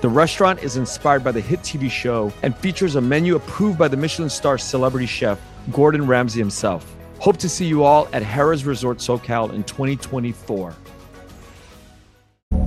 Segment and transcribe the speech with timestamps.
[0.00, 3.88] The restaurant is inspired by the hit TV show and features a menu approved by
[3.88, 5.40] the Michelin star celebrity chef
[5.72, 6.94] Gordon Ramsay himself.
[7.18, 10.72] Hope to see you all at Harrah's Resort SoCal in 2024.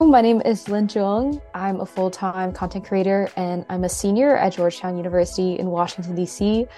[0.00, 1.42] My name is Linh Truong.
[1.54, 6.14] I'm a full time content creator and I'm a senior at Georgetown University in Washington,
[6.14, 6.68] D.C.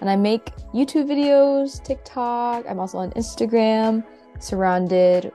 [0.00, 2.64] And I make YouTube videos, TikTok.
[2.66, 4.02] I'm also on Instagram,
[4.38, 5.32] surrounded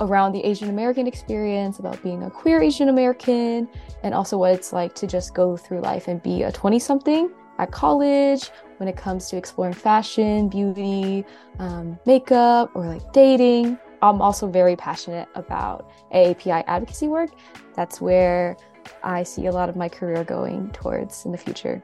[0.00, 3.68] around the Asian American experience, about being a queer Asian American,
[4.02, 7.30] and also what it's like to just go through life and be a 20 something
[7.60, 11.24] at college when it comes to exploring fashion, beauty,
[11.60, 13.78] um, makeup, or like dating.
[14.02, 17.28] I'm also very passionate about AAPI advocacy work.
[17.74, 18.56] That's where
[19.04, 21.82] I see a lot of my career going towards in the future.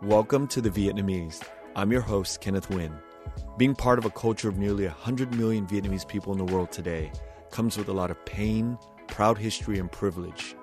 [0.00, 1.42] Welcome to The Vietnamese.
[1.74, 2.96] I'm your host, Kenneth Nguyen.
[3.58, 7.10] Being part of a culture of nearly 100 million Vietnamese people in the world today
[7.50, 10.54] comes with a lot of pain, proud history, and privilege.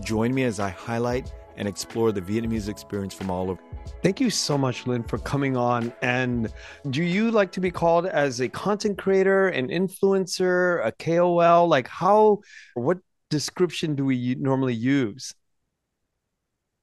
[0.00, 3.60] Join me as I highlight and explore the Vietnamese experience from all over.
[4.02, 5.92] Thank you so much, Linh, for coming on.
[6.02, 6.52] And
[6.90, 11.68] do you like to be called as a content creator, an influencer, a KOL?
[11.68, 12.40] Like, how,
[12.74, 12.98] what
[13.30, 15.34] description do we normally use?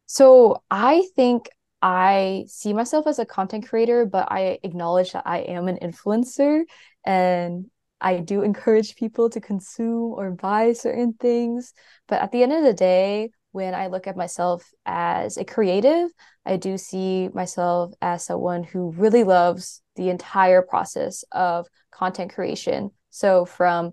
[0.06, 1.48] So, I think
[1.82, 6.64] I see myself as a content creator, but I acknowledge that I am an influencer
[7.06, 11.74] and I do encourage people to consume or buy certain things.
[12.08, 16.10] But at the end of the day, when I look at myself as a creative,
[16.46, 22.92] I do see myself as someone who really loves the entire process of content creation.
[23.10, 23.92] So, from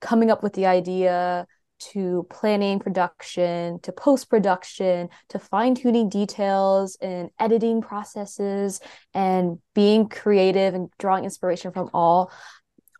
[0.00, 1.46] coming up with the idea
[1.90, 8.80] to planning production to post production to fine tuning details and editing processes
[9.14, 12.30] and being creative and drawing inspiration from all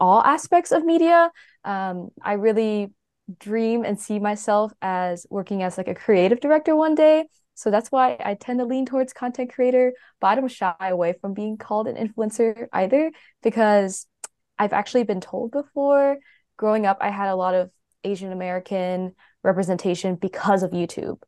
[0.01, 1.31] all aspects of media
[1.65, 2.91] um, i really
[3.39, 7.27] dream and see myself as working as like a creative director one day.
[7.55, 11.15] So that's why I tend to lean towards content creator, but I don't shy away
[11.21, 13.13] from being called an influencer either
[13.43, 14.07] because
[14.59, 16.19] I've actually been told before
[16.57, 17.71] growing up I had a lot of
[18.05, 21.21] Asian American representation because of YouTube.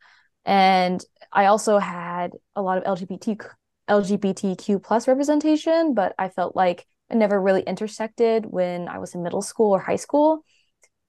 [0.44, 3.41] And I also had a lot of LGBT
[3.88, 9.22] LGBTQ plus representation, but I felt like I never really intersected when I was in
[9.22, 10.44] middle school or high school.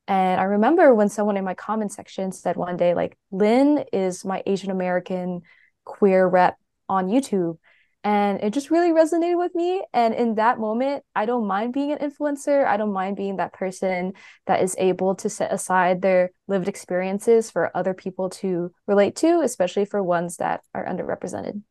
[0.08, 4.24] And I remember when someone in my comment section said one day, like, Linh is
[4.24, 5.42] my Asian American
[5.84, 6.58] queer rep
[6.88, 7.58] on YouTube.
[8.04, 9.84] And it just really resonated with me.
[9.92, 12.64] And in that moment, I don't mind being an influencer.
[12.64, 14.14] I don't mind being that person
[14.46, 19.42] that is able to set aside their lived experiences for other people to relate to,
[19.42, 21.64] especially for ones that are underrepresented.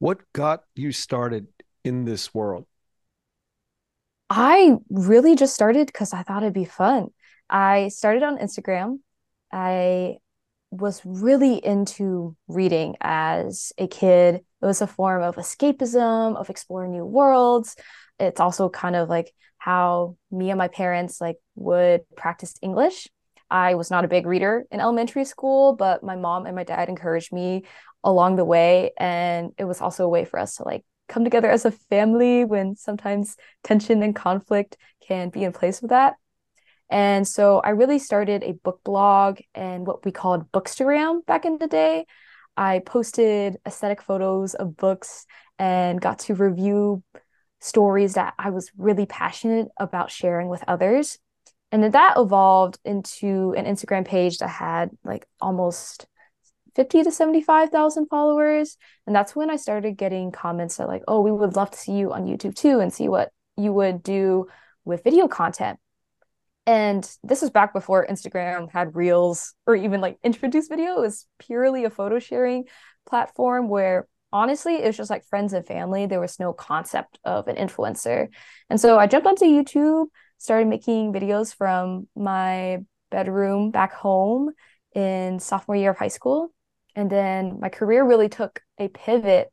[0.00, 1.46] What got you started
[1.84, 2.66] in this world?
[4.28, 7.08] I really just started because I thought it'd be fun.
[7.48, 8.98] I started on Instagram.
[9.52, 10.16] I
[10.70, 14.36] was really into reading as a kid.
[14.36, 17.76] It was a form of escapism, of exploring new worlds.
[18.18, 23.08] It's also kind of like how me and my parents like would practice English.
[23.48, 26.88] I was not a big reader in elementary school, but my mom and my dad
[26.88, 27.64] encouraged me
[28.02, 31.50] along the way and it was also a way for us to like come together
[31.50, 34.76] as a family when sometimes tension and conflict
[35.06, 36.14] can be in place with that.
[36.88, 41.58] And so I really started a book blog and what we called Bookstagram back in
[41.58, 42.06] the day.
[42.56, 45.26] I posted aesthetic photos of books
[45.58, 47.02] and got to review
[47.60, 51.18] stories that I was really passionate about sharing with others.
[51.72, 56.06] And then that evolved into an Instagram page that had like almost
[56.76, 58.76] 50 to 75,000 followers.
[59.06, 61.92] And that's when I started getting comments that, like, oh, we would love to see
[61.92, 64.46] you on YouTube too and see what you would do
[64.84, 65.78] with video content.
[66.66, 70.98] And this was back before Instagram had reels or even like introduced video.
[70.98, 72.64] It was purely a photo sharing
[73.08, 76.06] platform where honestly, it was just like friends and family.
[76.06, 78.28] There was no concept of an influencer.
[78.68, 80.06] And so I jumped onto YouTube,
[80.38, 82.78] started making videos from my
[83.10, 84.50] bedroom back home
[84.94, 86.52] in sophomore year of high school.
[86.96, 89.52] And then my career really took a pivot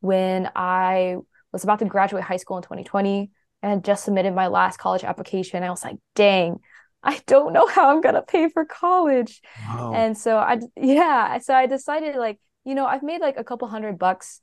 [0.00, 1.16] when I
[1.50, 3.30] was about to graduate high school in 2020
[3.62, 5.62] and just submitted my last college application.
[5.62, 6.60] I was like, dang,
[7.02, 9.40] I don't know how I'm gonna pay for college.
[9.66, 9.94] Wow.
[9.94, 13.66] And so I yeah, so I decided like, you know, I've made like a couple
[13.68, 14.40] hundred bucks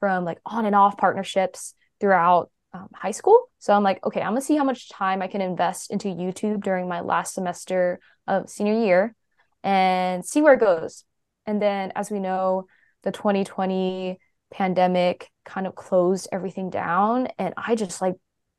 [0.00, 3.50] from like on and off partnerships throughout um, high school.
[3.58, 6.62] So I'm like, okay, I'm gonna see how much time I can invest into YouTube
[6.62, 9.14] during my last semester of senior year
[9.62, 11.04] and see where it goes.
[11.46, 12.66] And then as we know,
[13.02, 14.18] the 2020
[14.50, 18.14] pandemic kind of closed everything down and I just like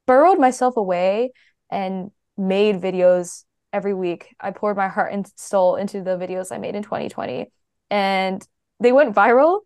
[0.05, 1.31] burrowed myself away
[1.69, 3.43] and made videos
[3.73, 4.35] every week.
[4.39, 7.47] I poured my heart and soul into the videos I made in 2020
[7.89, 8.45] and
[8.79, 9.61] they went viral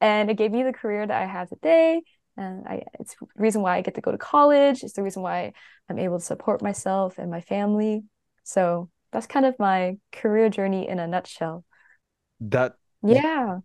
[0.00, 2.02] and it gave me the career that I have today.
[2.36, 4.82] And I, it's the reason why I get to go to college.
[4.82, 5.52] It's the reason why
[5.88, 8.02] I'm able to support myself and my family.
[8.44, 11.64] So that's kind of my career journey in a nutshell.
[12.40, 13.58] That yeah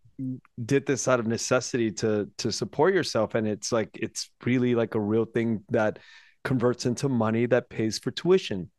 [0.64, 4.94] did this out of necessity to to support yourself and it's like it's really like
[4.94, 5.98] a real thing that
[6.44, 8.70] converts into money that pays for tuition.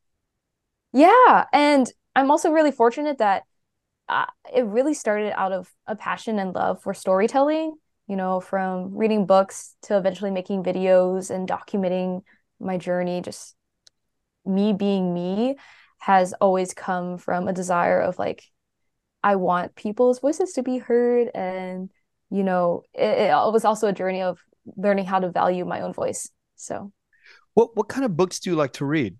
[0.91, 1.45] Yeah.
[1.51, 3.43] And I'm also really fortunate that
[4.09, 7.75] uh, it really started out of a passion and love for storytelling,
[8.07, 12.21] you know, from reading books to eventually making videos and documenting
[12.59, 13.21] my journey.
[13.21, 13.55] Just
[14.45, 15.55] me being me
[15.99, 18.43] has always come from a desire of like,
[19.23, 21.29] I want people's voices to be heard.
[21.33, 21.91] And,
[22.29, 24.39] you know, it, it was also a journey of
[24.77, 26.29] learning how to value my own voice.
[26.55, 26.91] So
[27.53, 29.17] what what kind of books do you like to read?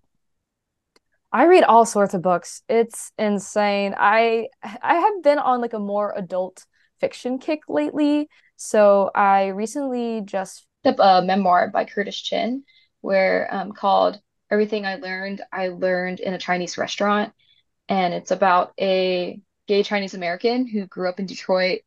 [1.32, 2.62] I read all sorts of books.
[2.68, 3.94] It's insane.
[3.98, 6.64] I I have been on like a more adult
[7.00, 8.28] fiction kick lately.
[8.56, 12.64] So I recently just picked up a memoir by Curtis Chin,
[13.00, 17.32] where um, called "Everything I Learned I Learned in a Chinese Restaurant,"
[17.88, 21.80] and it's about a gay Chinese American who grew up in Detroit.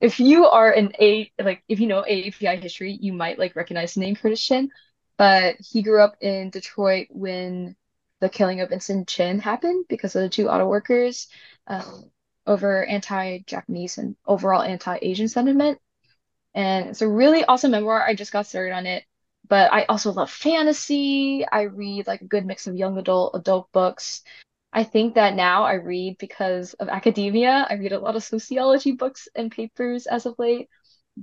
[0.00, 3.94] If you are an A, like if you know AAPI history, you might like recognize
[3.94, 4.70] the name Curtis Chin
[5.22, 7.76] but he grew up in Detroit when
[8.20, 11.28] the killing of Vincent Chin happened because of the two auto workers
[11.66, 12.10] um,
[12.46, 15.78] over anti-Japanese and overall anti-Asian sentiment.
[16.54, 18.02] And it's a really awesome memoir.
[18.02, 19.04] I just got started on it,
[19.48, 21.46] but I also love fantasy.
[21.46, 24.22] I read like a good mix of young adult adult books.
[24.72, 27.66] I think that now I read because of academia.
[27.68, 30.68] I read a lot of sociology books and papers as of late,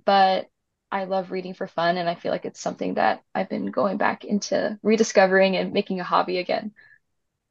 [0.05, 0.47] but
[0.91, 3.97] I love reading for fun, and I feel like it's something that I've been going
[3.97, 6.71] back into rediscovering and making a hobby again.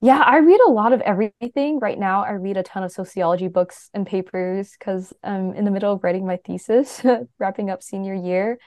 [0.00, 1.80] Yeah, I read a lot of everything.
[1.80, 5.72] Right now, I read a ton of sociology books and papers because I'm in the
[5.72, 7.04] middle of writing my thesis,
[7.38, 8.58] wrapping up senior year.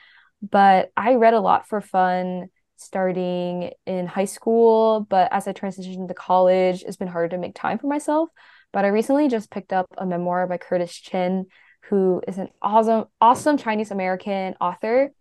[0.41, 2.47] But I read a lot for fun
[2.83, 5.05] starting in high school.
[5.09, 8.29] But as I transitioned to college, it's been harder to make time for myself.
[8.73, 11.45] But I recently just picked up a memoir by Curtis Chin
[11.89, 15.11] who is an awesome, awesome Chinese American author.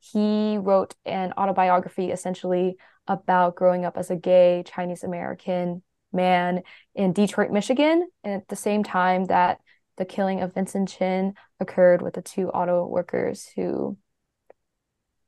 [0.00, 2.76] He wrote an autobiography essentially
[3.06, 5.82] about growing up as a gay Chinese American
[6.12, 6.62] man
[6.94, 9.60] in Detroit, Michigan, and at the same time that
[9.96, 13.96] the killing of Vincent Chin occurred with the two auto workers who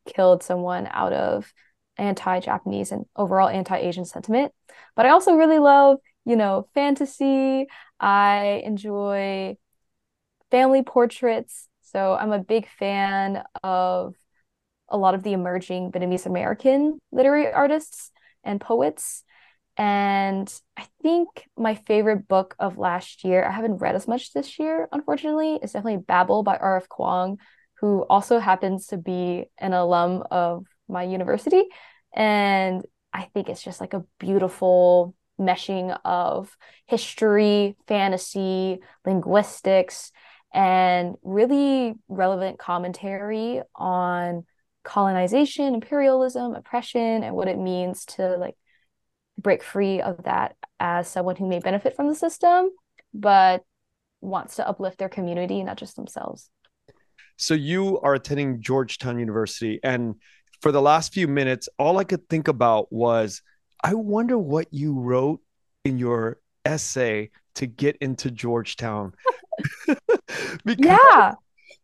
[0.06, 1.53] killed someone out of
[1.96, 4.53] anti-Japanese and overall anti-Asian sentiment.
[4.96, 7.67] But I also really love, you know, fantasy.
[8.01, 9.56] I enjoy
[10.51, 11.69] family portraits.
[11.82, 14.15] So I'm a big fan of
[14.89, 18.10] a lot of the emerging Vietnamese American literary artists
[18.43, 19.22] and poets.
[19.77, 24.58] And I think my favorite book of last year, I haven't read as much this
[24.58, 26.89] year, unfortunately, is definitely Babel by R.F.
[26.89, 27.39] Kuang,
[27.81, 31.64] who also happens to be an alum of my university.
[32.14, 40.12] And I think it's just like a beautiful meshing of history, fantasy, linguistics,
[40.53, 44.44] and really relevant commentary on
[44.84, 48.56] colonization, imperialism, oppression, and what it means to like
[49.38, 52.70] break free of that as someone who may benefit from the system,
[53.12, 53.64] but
[54.20, 56.50] wants to uplift their community, not just themselves.
[57.36, 60.17] So you are attending Georgetown University, and
[60.65, 63.43] for the last few minutes, all I could think about was,
[63.83, 65.43] I wonder what you wrote
[65.85, 69.13] in your essay to get into Georgetown.
[70.65, 71.35] yeah.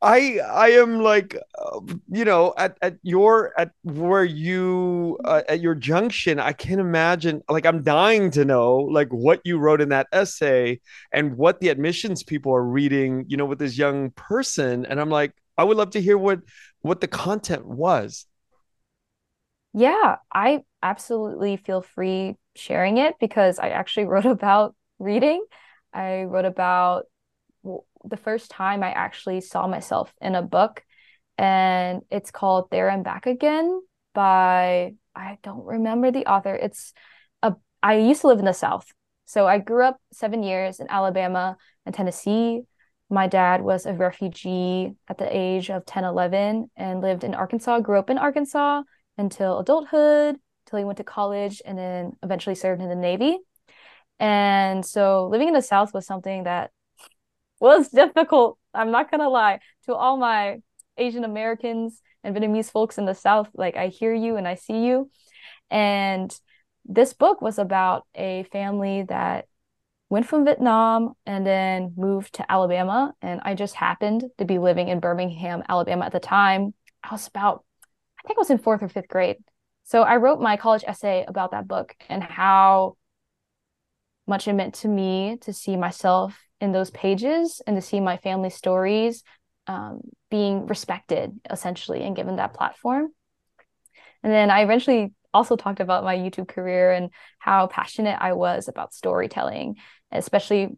[0.01, 5.61] I I am like uh, you know at at your at where you uh, at
[5.61, 9.91] your junction I can't imagine like I'm dying to know like what you wrote in
[9.91, 10.81] that essay
[11.13, 15.11] and what the admissions people are reading you know with this young person and I'm
[15.11, 16.41] like I would love to hear what
[16.81, 18.25] what the content was.
[19.73, 25.45] Yeah, I absolutely feel free sharing it because I actually wrote about reading.
[25.93, 27.05] I wrote about
[28.05, 30.83] the first time I actually saw myself in a book,
[31.39, 33.81] and it's called There and Back Again
[34.15, 36.55] by I don't remember the author.
[36.55, 36.93] It's
[37.43, 38.87] a I used to live in the South.
[39.27, 42.63] So I grew up seven years in Alabama and Tennessee.
[43.09, 47.81] My dad was a refugee at the age of 10, 11 and lived in Arkansas,
[47.81, 48.83] grew up in Arkansas
[49.21, 50.37] until adulthood,
[50.67, 53.39] until he went to college and then eventually served in the Navy.
[54.19, 56.71] And so living in the South was something that
[57.61, 58.59] was difficult.
[58.75, 60.61] I'm not gonna lie to all my
[60.97, 63.49] Asian Americans and Vietnamese folks in the South.
[63.55, 65.11] Like I hear you and I see you.
[65.71, 66.35] And
[66.85, 69.47] this book was about a family that
[70.09, 73.15] went from Vietnam and then moved to Alabama.
[73.23, 76.75] And I just happened to be living in Birmingham, Alabama at the time.
[77.03, 77.65] I was about,
[78.25, 79.39] I think I was in fourth or fifth grade.
[79.85, 82.97] So I wrote my college essay about that book and how
[84.27, 88.17] much it meant to me to see myself in those pages and to see my
[88.19, 89.25] family stories
[89.67, 90.01] um,
[90.31, 93.09] being respected essentially and given that platform.
[94.23, 98.69] And then I eventually also talked about my YouTube career and how passionate I was
[98.69, 99.77] about storytelling,
[100.13, 100.77] especially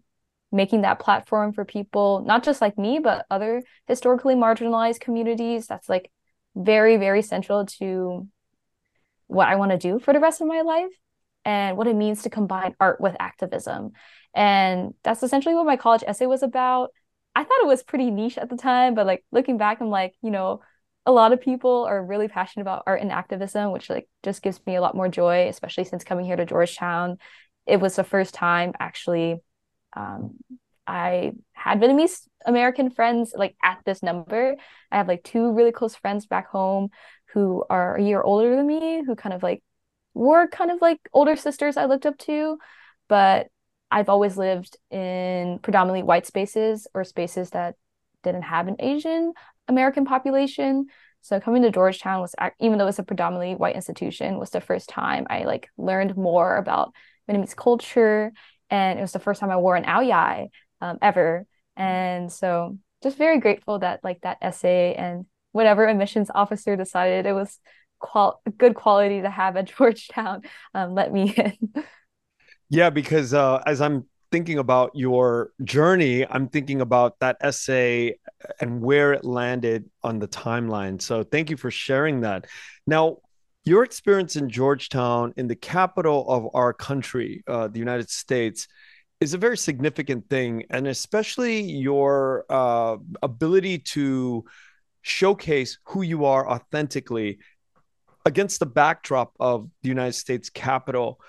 [0.52, 5.66] making that platform for people, not just like me, but other historically marginalized communities.
[5.66, 6.10] That's like
[6.54, 8.26] very, very central to
[9.26, 10.90] what I want to do for the rest of my life
[11.44, 13.92] and what it means to combine art with activism.
[14.34, 16.90] And that's essentially what my college essay was about.
[17.34, 20.14] I thought it was pretty niche at the time, but like looking back, I'm like,
[20.22, 20.60] you know,
[21.04, 24.60] a lot of people are really passionate about art and activism, which like just gives
[24.66, 27.18] me a lot more joy, especially since coming here to Georgetown.
[27.66, 29.42] It was the first time actually
[29.96, 30.36] um,
[30.86, 34.56] I had Vietnamese American friends like at this number.
[34.90, 36.90] I have like two really close friends back home
[37.32, 39.62] who are a year older than me, who kind of like
[40.14, 42.58] were kind of like older sisters I looked up to,
[43.08, 43.48] but
[43.90, 47.74] I've always lived in predominantly white spaces or spaces that
[48.22, 49.32] didn't have an Asian
[49.68, 50.86] American population.
[51.20, 54.88] So coming to Georgetown was even though it's a predominantly white institution was the first
[54.88, 56.92] time I like learned more about
[57.28, 58.32] Vietnamese culture
[58.70, 60.48] and it was the first time I wore an ao dai
[60.82, 61.46] um, ever.
[61.76, 67.32] And so just very grateful that like that essay and whatever admissions officer decided it
[67.32, 67.58] was
[67.98, 70.42] qual- good quality to have at Georgetown
[70.74, 71.84] um, let me in.
[72.68, 78.18] Yeah, because uh, as I'm thinking about your journey, I'm thinking about that essay
[78.60, 81.00] and where it landed on the timeline.
[81.00, 82.46] So thank you for sharing that.
[82.86, 83.18] Now,
[83.64, 88.66] your experience in Georgetown, in the capital of our country, uh, the United States,
[89.22, 94.44] is a very significant thing, and especially your uh, ability to
[95.02, 97.38] showcase who you are authentically
[98.26, 101.20] against the backdrop of the United States Capitol.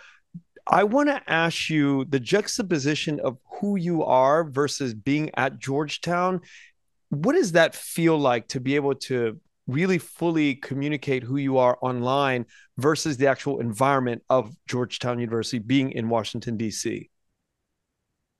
[0.65, 6.41] I want to ask you the juxtaposition of who you are versus being at Georgetown.
[7.09, 11.77] What does that feel like to be able to really fully communicate who you are
[11.81, 12.47] online
[12.79, 17.11] versus the actual environment of Georgetown University being in Washington, D.C.?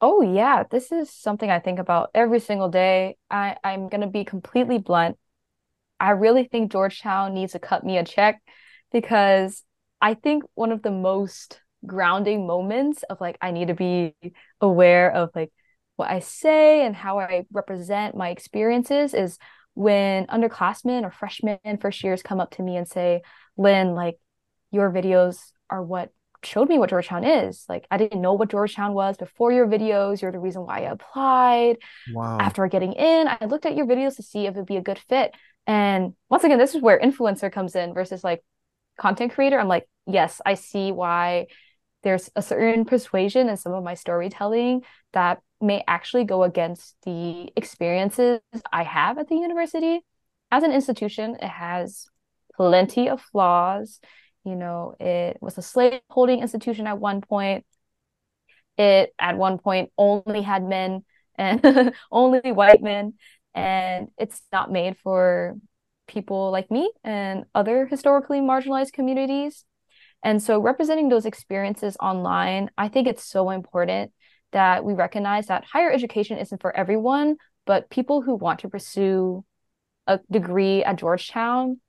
[0.05, 0.63] Oh, yeah.
[0.69, 3.15] This is something I think about every single day.
[3.31, 5.17] I, I'm going to be completely blunt.
[5.98, 8.41] I really think Georgetown needs to cut me a check
[8.91, 9.63] because
[10.01, 14.13] I think one of the most grounding moments of like I need to be
[14.60, 15.53] aware of like
[15.95, 19.38] what I say and how I represent my experiences is
[19.74, 23.22] when underclassmen or freshmen first years come up to me and say,
[23.55, 24.17] Linh, like
[24.69, 25.38] your videos
[25.69, 26.12] are what
[26.46, 27.66] showed me what Georgetown is.
[27.68, 30.22] Like I didn't know what Georgetown was before your videos.
[30.22, 31.78] You're the reason why I applied.
[32.14, 32.38] Wow.
[32.40, 35.00] After getting in, I looked at your videos to see if it'd be a good
[35.00, 35.34] fit.
[35.66, 38.44] And once again, this is where influencer comes in versus like
[39.00, 39.60] content creator.
[39.60, 41.48] I'm like, yes, I see why
[42.04, 44.82] there's a certain persuasion in some of my storytelling
[45.14, 50.02] that may actually go against the experiences I have at the university.
[50.52, 52.08] As an institution, it has
[52.56, 54.00] plenty of flaws.
[54.44, 57.66] You know, it was a slave holding institution at one point.
[58.78, 61.04] It at one point only had men
[61.36, 63.14] and only white men,
[63.54, 65.56] and it's not made for
[66.08, 69.66] people like me and other historically marginalized communities.
[70.24, 74.12] And so representing those experiences online, I think it's so important
[74.52, 79.44] that we recognize that higher education isn't for everyone, but people who want to pursue
[80.08, 81.80] a degree at Georgetown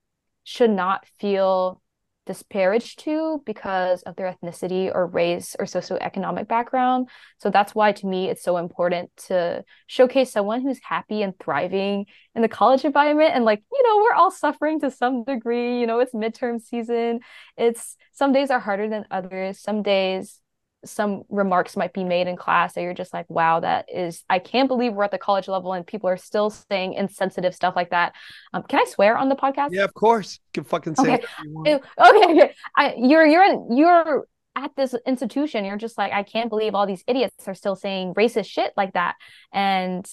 [0.45, 1.81] should not feel
[2.27, 7.09] disparaged to because of their ethnicity or race or socioeconomic background.
[7.39, 12.07] So that's why to me it's so important to showcase someone who's happy and thriving
[12.35, 15.87] in the college environment and like, you know, we're all suffering to some degree, you
[15.87, 17.21] know, it's midterm season.
[17.57, 19.61] It's some days are harder than others.
[19.61, 20.41] Some days
[20.85, 24.39] some remarks might be made in class that you're just like, wow, that is, I
[24.39, 27.91] can't believe we're at the college level and people are still saying insensitive stuff like
[27.91, 28.15] that.
[28.53, 29.69] Um, can I swear on the podcast?
[29.73, 30.41] Yeah, of course.
[30.55, 31.27] You can fucking say okay.
[31.65, 32.55] Okay, okay.
[32.77, 34.27] I, you're you're you're
[34.57, 35.65] at this institution.
[35.65, 38.93] You're just like, I can't believe all these idiots are still saying racist shit like
[38.93, 39.17] that,
[39.53, 40.07] and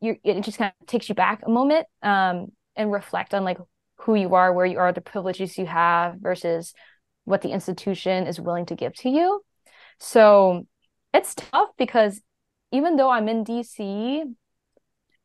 [0.00, 3.58] you it just kind of takes you back a moment um, and reflect on like
[4.00, 6.74] who you are, where you are, the privileges you have versus
[7.24, 9.42] what the institution is willing to give to you.
[9.98, 10.66] So
[11.12, 12.20] it's tough because
[12.72, 14.24] even though I'm in DC,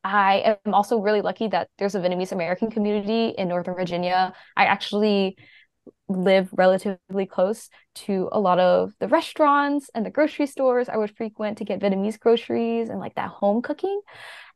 [0.04, 4.32] I am also really lucky that there's a Vietnamese American community in Northern Virginia.
[4.56, 5.36] I actually
[6.08, 11.16] live relatively close to a lot of the restaurants and the grocery stores I would
[11.16, 14.00] frequent to get Vietnamese groceries and like that home cooking.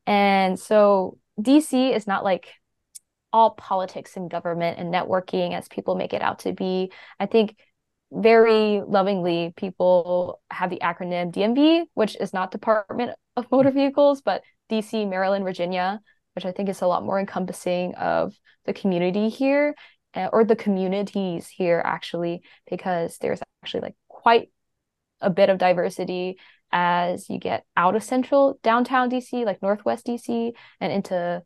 [0.06, 2.48] And so DC is not like
[3.32, 6.90] all politics and government and networking as people make it out to be.
[7.20, 7.56] I think
[8.16, 14.42] very lovingly people have the acronym DMV, which is not Department of Motor Vehicles, but
[14.70, 16.00] DC, Maryland, Virginia,
[16.34, 19.74] which I think is a lot more encompassing of the community here
[20.14, 24.50] uh, or the communities here actually, because there's actually like quite
[25.20, 26.38] a bit of diversity
[26.72, 31.42] as you get out of central downtown DC, like Northwest DC, and into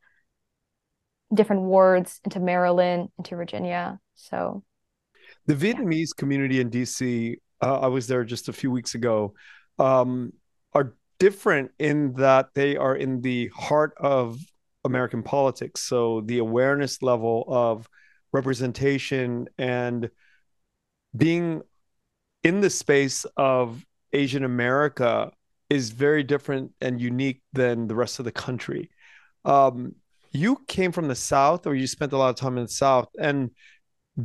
[1.34, 3.98] different wards, into Maryland, into Virginia.
[4.14, 4.62] So
[5.50, 9.35] the Vietnamese community in DC, uh, I was there just a few weeks ago,
[9.80, 10.33] um,
[10.75, 14.38] are different in that they are in the heart of
[14.85, 15.80] American politics.
[15.83, 17.88] So the awareness level of
[18.33, 20.09] representation and
[21.16, 21.62] being
[22.45, 25.33] in the space of Asian America
[25.69, 28.88] is very different and unique than the rest of the country.
[29.45, 29.97] Um,
[30.30, 33.09] you came from the South, or you spent a lot of time in the South,
[33.19, 33.50] and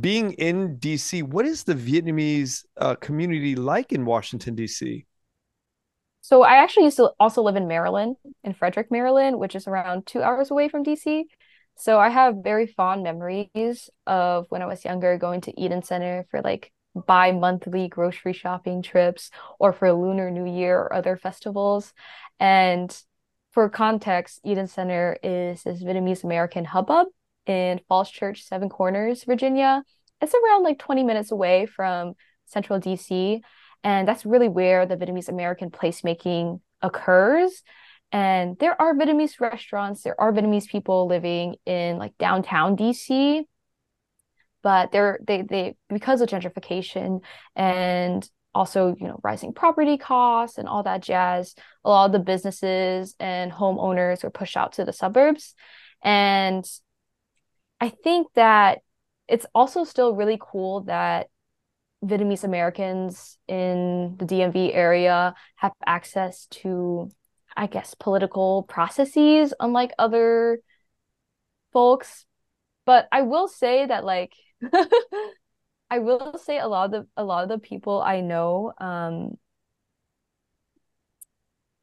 [0.00, 5.04] being in DC, what is the Vietnamese uh, community like in Washington, DC?
[6.20, 10.06] So I actually used to also live in Maryland, in Frederick, Maryland, which is around
[10.06, 11.24] two hours away from DC.
[11.76, 16.26] So I have very fond memories of when I was younger going to Eden Center
[16.30, 21.92] for like bi-monthly grocery shopping trips or for Lunar New Year or other festivals.
[22.40, 22.90] And
[23.52, 27.08] for context, Eden Center is this Vietnamese American hubbub
[27.46, 29.82] in Falls Church, Seven Corners, Virginia.
[30.20, 32.14] It's around like 20 minutes away from
[32.46, 33.40] central DC.
[33.84, 37.62] And that's really where the Vietnamese American placemaking occurs.
[38.12, 43.44] And there are Vietnamese restaurants, there are Vietnamese people living in like downtown DC.
[44.62, 47.20] But they're they they because of gentrification
[47.54, 51.54] and also you know rising property costs and all that jazz
[51.84, 55.54] a lot of the businesses and homeowners were pushed out to the suburbs
[56.02, 56.64] and
[57.80, 58.80] I think that
[59.28, 61.28] it's also still really cool that
[62.04, 67.10] Vietnamese Americans in the DMV area have access to,
[67.56, 70.60] I guess, political processes, unlike other
[71.72, 72.24] folks.
[72.84, 74.32] But I will say that, like,
[75.90, 79.38] I will say a lot of the a lot of the people I know, um,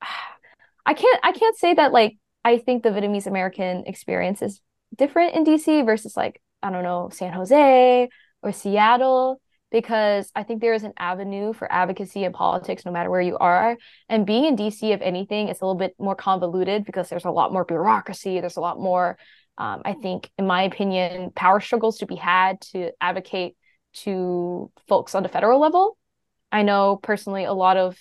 [0.86, 4.62] I can't I can't say that like I think the Vietnamese American experience is
[4.95, 8.10] different in DC versus like, I don't know, San Jose
[8.41, 13.10] or Seattle, because I think there is an avenue for advocacy and politics no matter
[13.10, 13.77] where you are.
[14.10, 17.32] And being in DC, if anything, is a little bit more convoluted because there's a
[17.32, 19.17] lot more bureaucracy, there's a lot more
[19.58, 23.56] um, I think, in my opinion, power struggles to be had to advocate
[23.93, 25.97] to folks on the federal level.
[26.51, 27.97] I know personally a lot of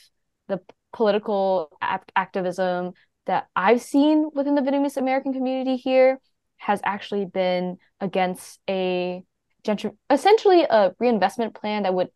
[0.49, 0.61] the
[0.93, 1.71] political
[2.17, 2.93] activism
[3.27, 6.19] that I've seen within the Vietnamese American community here
[6.63, 9.25] has actually been against a
[9.65, 12.09] gentr- essentially a reinvestment plan that would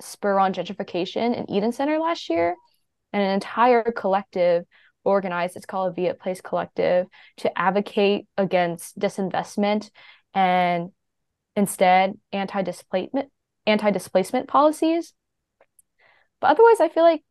[0.00, 2.54] spur on gentrification in Eden Center last year.
[3.12, 4.64] And an entire collective
[5.02, 7.06] organized, it's called a Viet Place Collective,
[7.38, 9.90] to advocate against disinvestment
[10.34, 10.90] and
[11.56, 13.28] instead anti-displacement
[13.66, 15.14] anti-displacement policies.
[16.40, 17.24] But otherwise, I feel like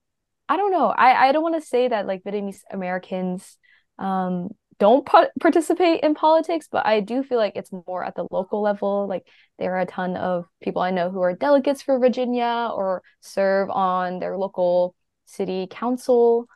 [0.50, 0.88] I don't know.
[0.88, 3.58] I, I don't want to say that like Vietnamese Americans
[3.98, 4.50] um,
[4.84, 5.08] don't
[5.40, 9.08] participate in politics, but I do feel like it's more at the local level.
[9.08, 9.26] Like
[9.58, 13.70] there are a ton of people I know who are delegates for Virginia or serve
[13.70, 14.94] on their local
[15.24, 16.48] city council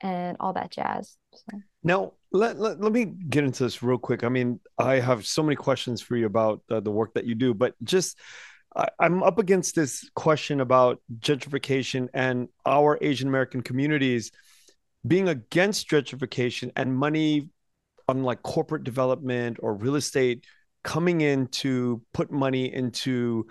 [0.00, 1.16] and all that jazz.
[1.34, 1.58] So.
[1.82, 4.22] Now, let, let, let me get into this real quick.
[4.22, 7.34] I mean, I have so many questions for you about uh, the work that you
[7.34, 8.16] do, but just
[9.00, 14.30] I'm up against this question about gentrification and our Asian American communities
[15.04, 17.48] being against gentrification and money
[18.16, 20.44] on like corporate development or real estate
[20.84, 23.46] coming in to put money into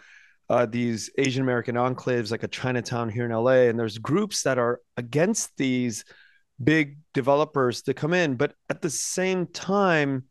[0.50, 3.70] uh, these Asian American enclaves like a Chinatown here in LA.
[3.70, 6.04] And there's groups that are against these
[6.62, 8.36] big developers to come in.
[8.36, 10.26] But at the same time,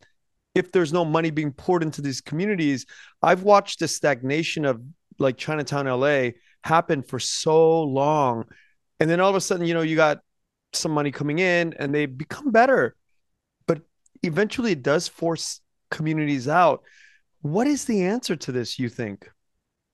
[0.54, 2.84] if there's no money being poured into these communities,
[3.22, 4.82] I've watched the stagnation of
[5.18, 6.30] like Chinatown LA
[6.64, 8.44] happen for so long.
[8.98, 10.18] And then all of a sudden, you know, you got
[10.72, 12.94] some money coming in and they become better.
[14.22, 16.82] But eventually it does force communities out.
[17.42, 19.28] What is the answer to this, you think?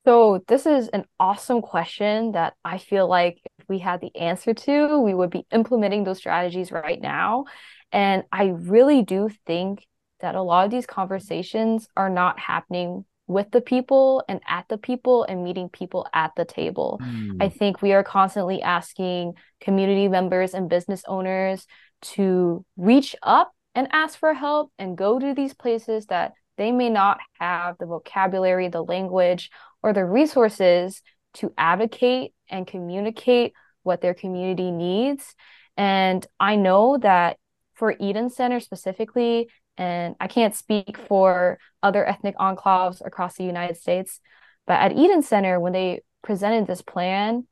[0.04, 4.54] So, this is an awesome question that I feel like if we had the answer
[4.54, 7.46] to, we would be implementing those strategies right now.
[7.90, 9.84] And I really do think
[10.20, 14.78] that a lot of these conversations are not happening with the people and at the
[14.78, 17.00] people and meeting people at the table.
[17.02, 17.42] Mm.
[17.42, 21.66] I think we are constantly asking community members and business owners
[22.02, 26.88] to reach up and ask for help and go to these places that they may
[26.88, 29.50] not have the vocabulary, the language,
[29.82, 31.02] or the resources
[31.34, 35.34] to advocate and communicate what their community needs.
[35.76, 37.36] And I know that
[37.74, 43.76] for Eden Center specifically, and I can't speak for other ethnic enclaves across the United
[43.76, 44.20] States,
[44.66, 47.46] but at Eden Center, when they presented this plan,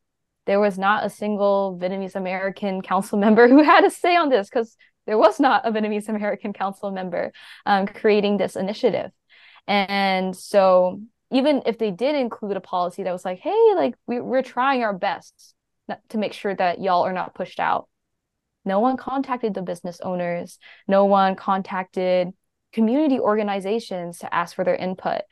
[0.47, 4.49] there was not a single Vietnamese American council member who had a say on this
[4.49, 4.75] because
[5.07, 7.33] there was not a Vietnamese American council member
[7.67, 9.11] um, creating this initiative.
[9.67, 14.21] And so even if they did include a policy that was like, hey, like we,
[14.21, 15.55] we're trying our best
[16.09, 17.89] to make sure that y'all are not pushed out,
[18.65, 20.59] no one contacted the business owners.
[20.89, 22.33] No one contacted
[22.73, 25.23] community organizations to ask for their input.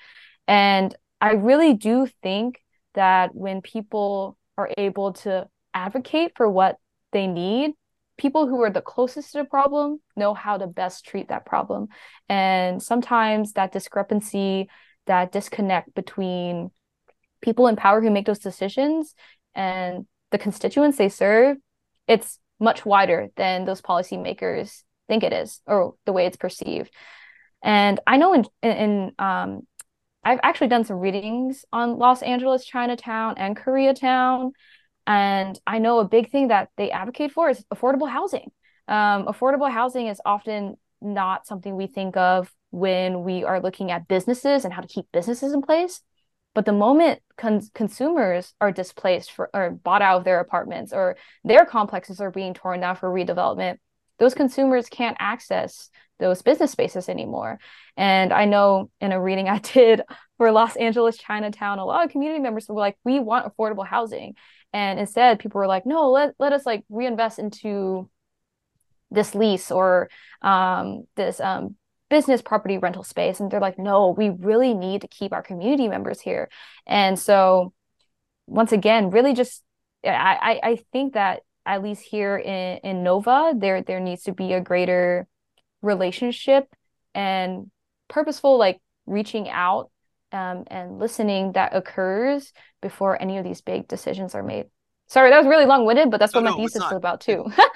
[0.46, 2.60] And I really do think
[2.94, 6.76] that when people are able to advocate for what
[7.12, 7.72] they need,
[8.22, 11.88] people who are the closest to the problem know how to best treat that problem.
[12.28, 14.70] And sometimes that discrepancy,
[15.06, 16.70] that disconnect between
[17.40, 19.16] people in power who make those decisions
[19.56, 21.56] and the constituents they serve,
[22.06, 26.92] it's much wider than those policymakers think it is or the way it's perceived.
[27.60, 29.66] And I know in, in um,
[30.22, 34.52] I've actually done some readings on Los Angeles, Chinatown, and Koreatown.
[35.06, 38.50] And I know a big thing that they advocate for is affordable housing.
[38.88, 44.08] Um, affordable housing is often not something we think of when we are looking at
[44.08, 46.00] businesses and how to keep businesses in place.
[46.54, 51.16] But the moment con- consumers are displaced for or bought out of their apartments or
[51.44, 53.78] their complexes are being torn down for redevelopment,
[54.18, 57.58] those consumers can't access those business spaces anymore.
[57.96, 60.02] And I know in a reading I did
[60.36, 64.34] for Los Angeles Chinatown, a lot of community members were like, we want affordable housing.
[64.72, 68.08] And instead, people were like, no, let, let us like reinvest into
[69.10, 70.08] this lease or
[70.40, 71.76] um, this um,
[72.08, 73.40] business property rental space.
[73.40, 76.48] And they're like no we really need to keep our community members here.
[76.86, 77.72] And so
[78.46, 79.62] once again really just
[80.04, 84.52] i i think that at least here in in nova there there needs to be
[84.52, 85.26] a greater
[85.80, 86.66] relationship
[87.14, 87.70] and
[88.08, 89.90] purposeful like reaching out
[90.32, 92.52] um, and listening that occurs
[92.82, 94.66] before any of these big decisions are made
[95.08, 97.44] sorry that was really long-winded but that's what oh, my no, thesis is about too
[97.56, 97.64] hey.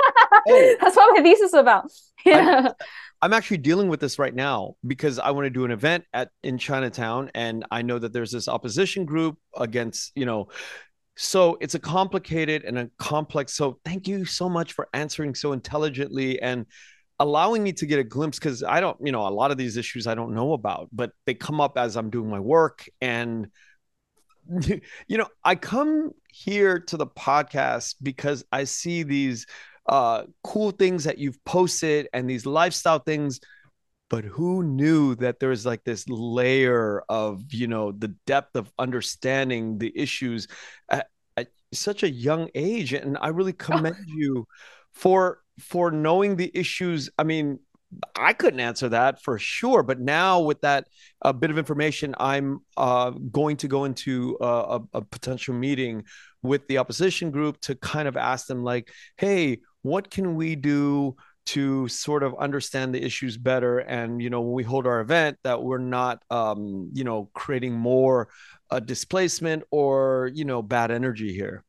[0.49, 0.77] Oh.
[0.81, 1.91] that's what my thesis is about
[2.25, 2.85] yeah I,
[3.23, 6.29] I'm actually dealing with this right now because I want to do an event at
[6.43, 10.49] in Chinatown, and I know that there's this opposition group against, you know,
[11.17, 13.55] so it's a complicated and a complex.
[13.55, 16.67] So thank you so much for answering so intelligently and
[17.19, 19.79] allowing me to get a glimpse because I don't, you know, a lot of these
[19.79, 22.87] issues I don't know about, but they come up as I'm doing my work.
[23.01, 23.49] And,
[25.09, 29.47] you know, I come here to the podcast because I see these
[29.89, 33.41] uh, cool things that you've posted and these lifestyle things
[34.09, 38.71] but who knew that there was like this layer of you know the depth of
[38.79, 40.47] understanding the issues
[40.89, 42.93] at, at such a young age?
[42.93, 44.47] And i really commend you
[44.93, 47.11] for for knowing the issues.
[47.19, 47.59] I mean
[48.17, 50.87] i couldn't answer that for sure but now with that
[51.23, 56.05] a bit of information i'm uh, going to go into a, a potential meeting
[56.43, 61.17] with the opposition group to kind of ask them like hey what can we do
[61.47, 63.79] to sort of understand the issues better?
[63.79, 67.73] And you know when we hold our event that we're not um you know creating
[67.73, 68.29] more
[68.71, 71.65] uh, displacement or you know bad energy here.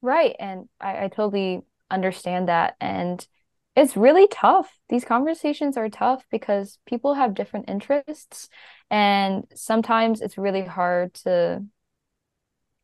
[0.00, 3.26] Right and I, I totally understand that and
[3.74, 4.70] it's really tough.
[4.88, 8.48] These conversations are tough because people have different interests
[8.90, 11.64] and sometimes it's really hard to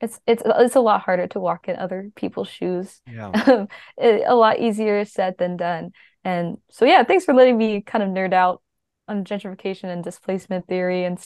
[0.01, 3.01] it's it's it's a lot harder to walk in other people's shoes.
[3.11, 3.66] Yeah.
[3.98, 5.90] it, a lot easier said than done.
[6.24, 8.62] And so yeah, thanks for letting me kind of nerd out
[9.09, 11.18] on gentrification and displacement theory and.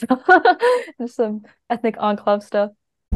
[0.99, 2.71] Just some ethnic enclave stuff.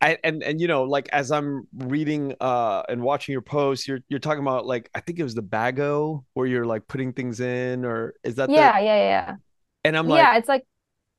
[0.00, 4.00] I, and and you know like as i'm reading uh and watching your posts you're
[4.08, 7.40] you're talking about like i think it was the bago where you're like putting things
[7.40, 8.84] in or is that yeah the...
[8.84, 9.34] yeah yeah.
[9.84, 10.64] And i'm like yeah it's like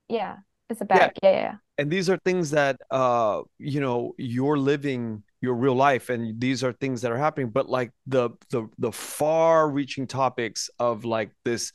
[0.09, 0.37] yeah
[0.69, 1.31] it's a bag yeah.
[1.31, 1.55] yeah yeah.
[1.77, 6.63] And these are things that uh you know you're living your real life and these
[6.63, 11.31] are things that are happening but like the the the far reaching topics of like
[11.43, 11.71] this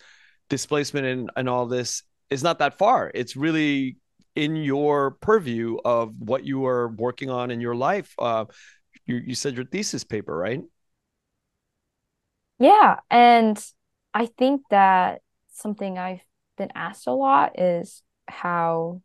[0.48, 3.10] displacement and and all this is not that far.
[3.14, 3.96] It's really
[4.34, 8.14] in your purview of what you are working on in your life.
[8.18, 8.46] Uh,
[9.06, 10.60] you, you said your thesis paper, right?
[12.58, 12.96] Yeah.
[13.10, 13.62] And
[14.14, 16.20] I think that something I've
[16.58, 19.02] been asked a lot is how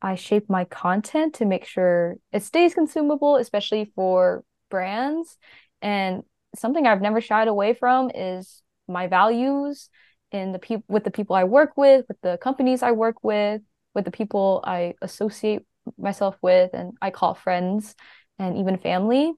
[0.00, 5.36] I shape my content to make sure it stays consumable, especially for brands.
[5.82, 6.22] And
[6.54, 9.90] something I've never shied away from is my values
[10.30, 13.62] in the people with the people I work with, with the companies I work with,
[13.98, 15.62] with the people I associate
[15.98, 17.96] myself with and I call friends
[18.38, 19.32] and even family.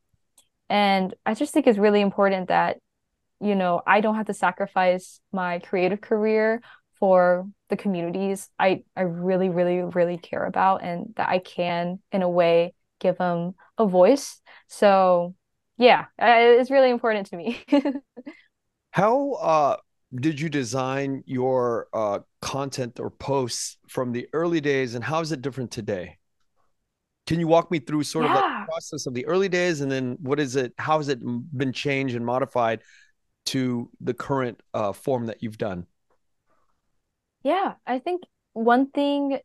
[0.68, 2.76] And I just think it's really important that,
[3.40, 6.60] you know, I don't have to sacrifice my creative career
[6.98, 12.20] for the communities I, I really, really, really care about and that I can, in
[12.20, 14.42] a way, give them a voice.
[14.68, 15.34] So,
[15.78, 17.64] yeah, it's really important to me.
[18.90, 19.76] How uh,
[20.14, 25.32] did you design your uh, content or posts from the early days and how is
[25.32, 26.16] it different today
[27.26, 28.34] can you walk me through sort yeah.
[28.34, 31.20] of the process of the early days and then what is it how has it
[31.56, 32.80] been changed and modified
[33.46, 35.86] to the current uh, form that you've done
[37.42, 39.38] yeah i think one thing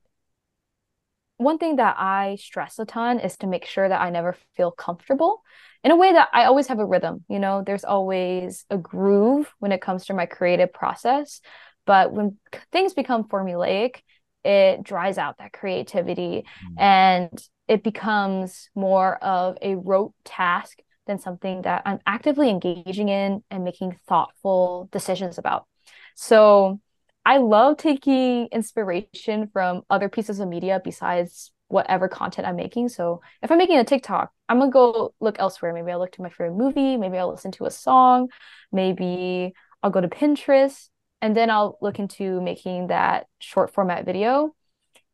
[1.38, 4.72] one thing that i stress a ton is to make sure that i never feel
[4.72, 5.42] comfortable
[5.86, 7.24] in a way that I always have a rhythm.
[7.30, 11.42] You know, there's always a groove when it comes to my creative process.
[11.86, 12.38] But when
[12.72, 13.98] things become formulaic,
[14.44, 16.80] it dries out that creativity mm-hmm.
[16.80, 17.30] and
[17.68, 23.64] it becomes more of a rote task than something that I'm actively engaging in and
[23.64, 25.68] making thoughtful decisions about.
[26.16, 26.80] So
[27.26, 32.90] I love taking inspiration from other pieces of media besides whatever content I'm making.
[32.90, 35.74] So if I'm making a TikTok, I'm gonna go look elsewhere.
[35.74, 38.28] Maybe I'll look to my favorite movie, maybe I'll listen to a song,
[38.72, 40.90] maybe I'll go to Pinterest,
[41.22, 44.56] and then I'll look into making that short format video.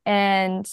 [0.05, 0.69] And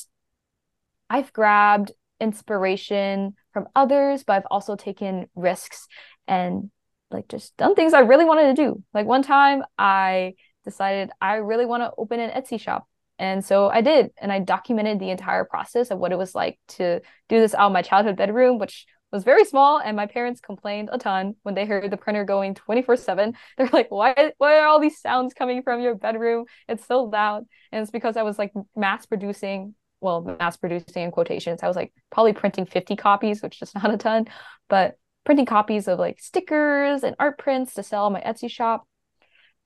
[1.09, 5.87] I've grabbed inspiration from others, but I've also taken risks
[6.27, 6.71] and
[7.11, 8.83] like just done things I really wanted to do.
[8.93, 12.87] Like one time I decided I really want to open an Etsy shop.
[13.19, 16.59] And so I did, and I documented the entire process of what it was like
[16.69, 19.81] to do this out of my childhood bedroom, which was very small.
[19.81, 23.35] And my parents complained a ton when they heard the printer going 24 7.
[23.59, 26.45] They're like, why, why are all these sounds coming from your bedroom?
[26.69, 27.45] It's so loud.
[27.73, 31.63] And it's because I was like mass producing, well, mass producing in quotations.
[31.63, 34.27] I was like probably printing 50 copies, which is not a ton,
[34.69, 38.87] but printing copies of like stickers and art prints to sell on my Etsy shop.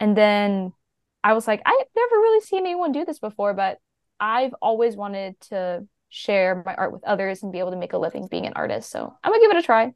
[0.00, 0.72] And then
[1.24, 3.78] I was like, I've never really seen anyone do this before, but
[4.18, 7.98] I've always wanted to share my art with others and be able to make a
[7.98, 8.90] living being an artist.
[8.90, 9.92] So I'm gonna give it a try.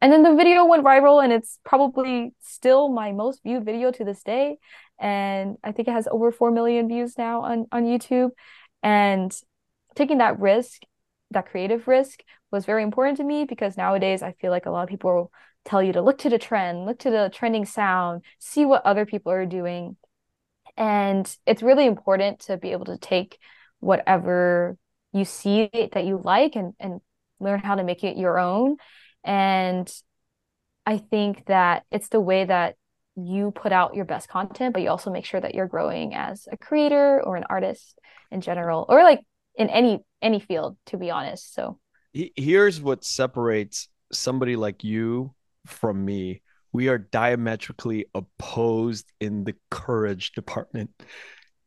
[0.00, 4.04] And then the video went viral, and it's probably still my most viewed video to
[4.04, 4.58] this day.
[4.98, 8.30] And I think it has over 4 million views now on, on YouTube.
[8.82, 9.34] And
[9.94, 10.82] taking that risk,
[11.30, 14.82] that creative risk, was very important to me because nowadays I feel like a lot
[14.82, 15.32] of people
[15.64, 19.06] tell you to look to the trend, look to the trending sound, see what other
[19.06, 19.96] people are doing.
[20.76, 23.38] And it's really important to be able to take
[23.80, 24.76] whatever
[25.12, 27.00] you see that you like and, and
[27.38, 28.76] learn how to make it your own.
[29.22, 29.92] And
[30.86, 32.76] I think that it's the way that
[33.16, 36.48] you put out your best content, but you also make sure that you're growing as
[36.50, 37.98] a creator or an artist
[38.30, 39.20] in general, or like
[39.56, 41.54] in any any field, to be honest.
[41.54, 41.78] So
[42.12, 45.34] here's what separates somebody like you
[45.66, 46.42] from me
[46.74, 50.90] we are diametrically opposed in the courage department.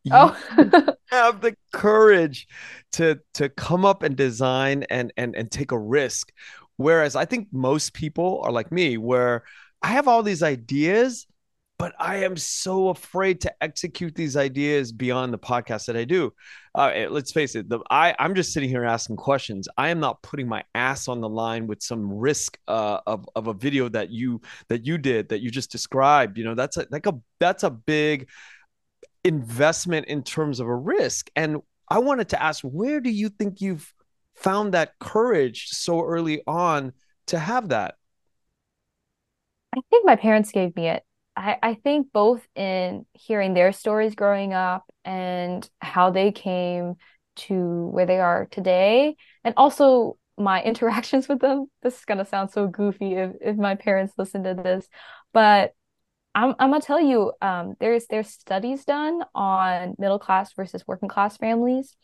[0.04, 0.38] You Oh,
[1.12, 2.48] have the courage
[2.93, 6.32] to to come up and design and and and take a risk.
[6.78, 9.43] Whereas I think most people are like me, where
[9.82, 11.28] I have all these ideas,
[11.79, 16.33] but I am so afraid to execute these ideas beyond the podcast that I do.
[16.73, 19.67] Uh, eh, let's face it, the, I I'm just sitting here asking questions.
[19.77, 23.47] I am not putting my ass on the line with some risk uh, of of
[23.47, 26.37] a video that you that you did that you just described.
[26.37, 28.27] You know, that's a, like a that's a big
[29.23, 31.29] investment in terms of a risk.
[31.35, 33.93] And I wanted to ask, where do you think you've
[34.35, 36.93] found that courage so early on
[37.27, 37.95] to have that?
[39.75, 41.03] I think my parents gave me it.
[41.38, 46.95] I, I think both in hearing their stories growing up and how they came
[47.38, 51.67] to where they are today, and also my interactions with them.
[51.84, 54.88] This is gonna sound so goofy if, if my parents listen to this,
[55.32, 55.73] but
[56.34, 61.10] I'm I'm gonna tell you, um, there's there's studies done on middle class versus working
[61.10, 61.95] class families,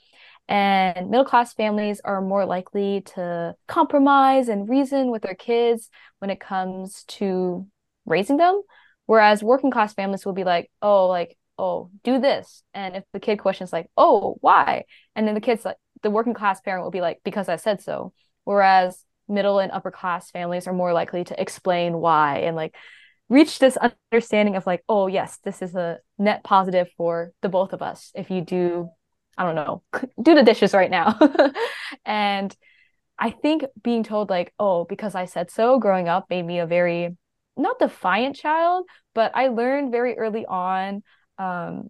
[0.48, 6.30] and middle class families are more likely to compromise and reason with their kids when
[6.30, 7.67] it comes to
[8.06, 8.62] raising them,
[9.06, 13.20] whereas working class families will be like, oh, like, oh, do this, and if the
[13.20, 14.86] kid questions like, oh, why,
[15.16, 17.82] and then the kid's like, the working class parent will be like, because I said
[17.82, 18.13] so,
[18.44, 22.76] whereas middle and upper class families are more likely to explain why and like
[23.30, 23.78] reach this
[24.12, 28.12] understanding of like, oh yes, this is a net positive for the both of us.
[28.13, 28.89] If you do,
[29.38, 29.84] I don't know,
[30.22, 31.18] do the dishes right now.
[32.06, 32.56] and
[33.18, 36.68] I think being told like, oh, because I said so growing up made me a
[36.68, 37.16] very
[37.58, 41.04] not defiant child, but I learned very early on
[41.38, 41.89] um,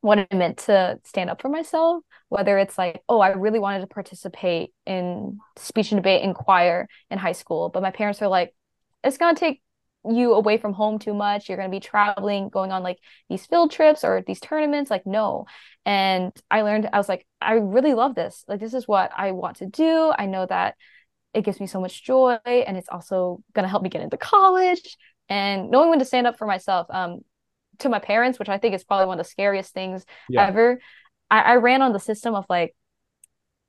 [0.00, 2.02] what it meant to stand up for myself.
[2.28, 6.88] Whether it's like, oh, I really wanted to participate in speech and debate in choir
[7.10, 8.54] in high school, but my parents are like,
[9.02, 9.60] it's gonna take
[10.08, 11.48] you away from home too much.
[11.48, 12.98] You're to be traveling, going on like
[13.28, 14.90] these field trips or these tournaments.
[14.90, 15.46] Like, no.
[15.86, 18.44] And I learned, I was like, I really love this.
[18.48, 20.12] Like, this is what I want to do.
[20.16, 20.74] I know that
[21.34, 24.16] it gives me so much joy and it's also going to help me get into
[24.16, 24.96] college
[25.28, 26.86] and knowing when to stand up for myself.
[26.90, 27.20] Um,
[27.80, 30.46] to my parents, which I think is probably one of the scariest things yeah.
[30.46, 30.80] ever.
[31.30, 32.74] I, I ran on the system of like,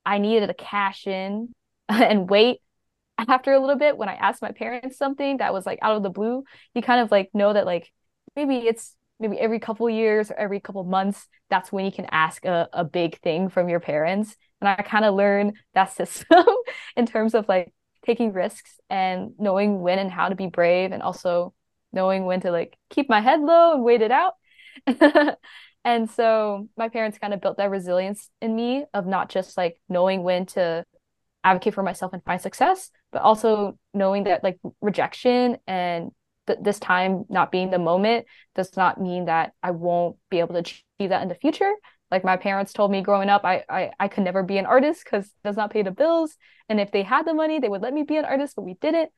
[0.04, 1.52] I needed to cash in
[1.88, 2.60] and wait
[3.18, 6.02] after a little bit when I asked my parents something that was like out of
[6.02, 7.90] the blue, you kind of like know that like
[8.34, 12.44] maybe it's maybe every couple years or every couple months, that's when you can ask
[12.44, 14.36] a, a big thing from your parents.
[14.60, 16.44] And I kind of learned that system
[16.96, 17.72] in terms of like
[18.04, 21.52] taking risks and knowing when and how to be brave and also
[21.92, 24.34] knowing when to like keep my head low and wait it out.
[25.84, 29.80] and so my parents kind of built that resilience in me of not just like
[29.88, 30.84] knowing when to
[31.44, 36.10] advocate for myself and find success, but also knowing that like rejection and
[36.46, 40.54] th- this time not being the moment does not mean that I won't be able
[40.54, 41.72] to achieve that in the future.
[42.10, 45.04] Like my parents told me growing up, I I, I could never be an artist
[45.04, 46.36] because it does not pay the bills.
[46.68, 48.74] And if they had the money, they would let me be an artist, but we
[48.74, 49.10] didn't.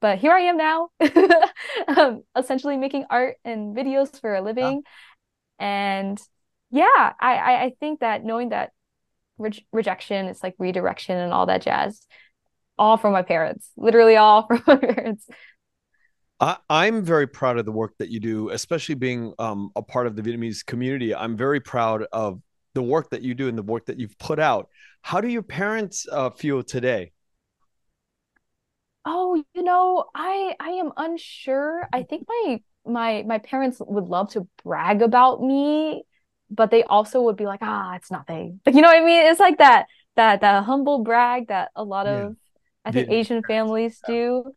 [0.00, 0.90] But here I am now,
[1.88, 4.82] um, essentially making art and videos for a living.
[5.60, 5.66] Yeah.
[5.66, 6.20] And
[6.70, 8.72] yeah, I, I I think that knowing that
[9.38, 12.06] re- rejection, it's like redirection and all that jazz
[12.78, 15.26] all from my parents, literally all from my parents.
[16.40, 20.06] I, I'm very proud of the work that you do, especially being um, a part
[20.06, 21.14] of the Vietnamese community.
[21.14, 22.40] I'm very proud of
[22.74, 24.68] the work that you do and the work that you've put out.
[25.02, 27.12] How do your parents uh, feel today?
[29.04, 31.86] Oh, you know, I I am unsure.
[31.92, 36.04] I think my my my parents would love to brag about me,
[36.50, 38.60] but they also would be like, ah, it's nothing.
[38.64, 39.26] Like, you know what I mean?
[39.26, 42.26] It's like that that that humble brag that a lot yeah.
[42.26, 42.36] of
[42.84, 44.52] I think Asian families do.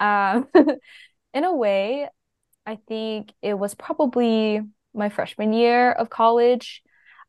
[0.00, 0.48] Um,
[1.34, 2.08] in a way,
[2.66, 4.60] I think it was probably
[4.94, 6.82] my freshman year of college.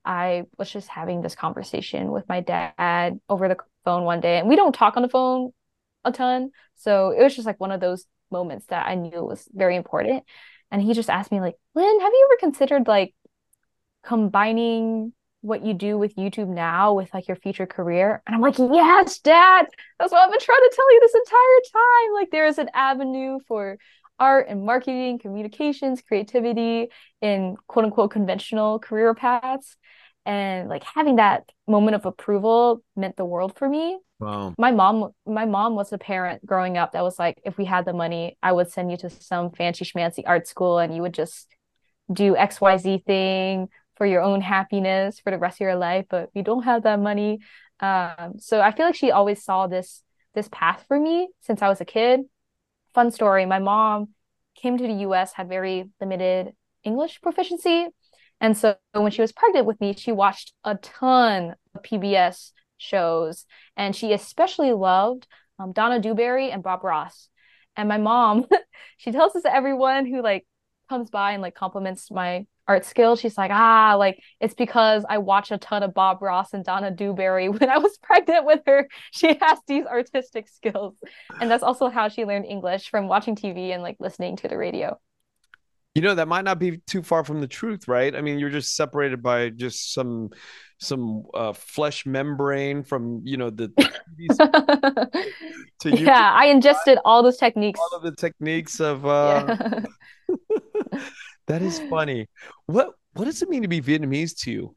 [0.04, 4.50] I was just having this conversation with my dad over the phone one day, and
[4.50, 5.52] we don't talk on the phone
[6.04, 6.52] a ton.
[6.76, 10.24] So it was just like one of those moments that I knew was very important.
[10.72, 13.14] And he just asked me, like, Linh, have you ever considered like
[14.04, 18.22] combining what you do with YouTube now with like your future career?
[18.26, 19.66] And I'm like, yes, dad.
[20.00, 22.14] That's what I've been trying to tell you this entire time.
[22.14, 23.78] Like there is an avenue for
[24.20, 26.90] art and marketing, communications, creativity
[27.22, 29.76] in quote unquote conventional career paths.
[30.26, 33.98] And like having that moment of approval meant the world for me.
[34.20, 34.54] Wow.
[34.60, 37.86] My mom, my mom was a parent growing up that was like, if we had
[37.86, 41.16] the money, I would send you to some fancy schmancy art school and you would
[41.16, 41.48] just
[42.14, 43.70] do XYZ thing
[44.02, 47.00] for your own happiness for the rest of your life, but we don't have that
[47.00, 47.38] money.
[47.80, 50.02] Um, so I feel like she always saw this
[50.34, 52.22] this path for me since I was a kid.
[52.96, 54.08] Fun story, my mom
[54.56, 57.90] came to the US, had very limited English proficiency.
[58.40, 63.46] And so when she was pregnant with me, she watched a ton of PBS shows.
[63.78, 65.28] And she especially loved
[65.60, 67.30] um, Donna Dewberry and Bob Ross.
[67.78, 68.48] And my mom,
[68.98, 70.48] she tells this to everyone who like
[70.90, 73.20] comes by and like compliments my art skills.
[73.20, 76.92] She's like, ah, like it's because I watch a ton of Bob Ross and Donna
[76.92, 78.88] Dewberry when I was pregnant with her.
[79.12, 80.96] She has these artistic skills.
[81.40, 84.58] And that's also how she learned English from watching TV and like listening to the
[84.58, 85.00] radio.
[85.94, 88.16] You know, that might not be too far from the truth, right?
[88.16, 90.30] I mean, you're just separated by just some
[90.82, 93.68] some uh, flesh membrane from you know the
[95.80, 101.00] to yeah i ingested all those techniques all of the techniques of uh yeah.
[101.48, 102.28] That is funny.
[102.66, 104.76] What what does it mean to be vietnamese to you?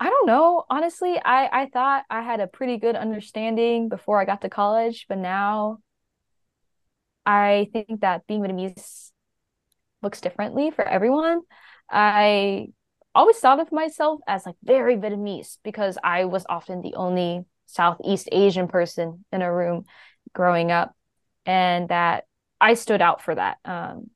[0.00, 0.64] I don't know.
[0.70, 5.06] Honestly i i thought i had a pretty good understanding before i got to college
[5.08, 5.78] but now
[7.26, 9.12] i think that being vietnamese
[10.02, 11.42] looks differently for everyone.
[11.90, 12.68] I
[13.14, 18.28] always thought of myself as like very Vietnamese because I was often the only Southeast
[18.32, 19.84] Asian person in a room
[20.34, 20.94] growing up,
[21.46, 22.24] and that
[22.60, 23.58] I stood out for that.
[23.64, 24.10] Um,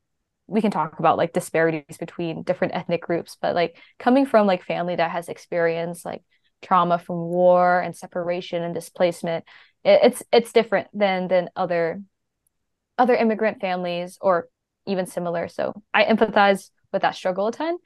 [0.46, 4.64] we can talk about like disparities between different ethnic groups, but like coming from like
[4.64, 6.22] family that has experienced like
[6.62, 9.44] trauma from war and separation and displacement,
[9.84, 12.00] it, it's it's different than than other
[12.98, 14.48] other immigrant families or
[14.86, 15.48] even similar.
[15.48, 17.76] So I empathize with that struggle a ton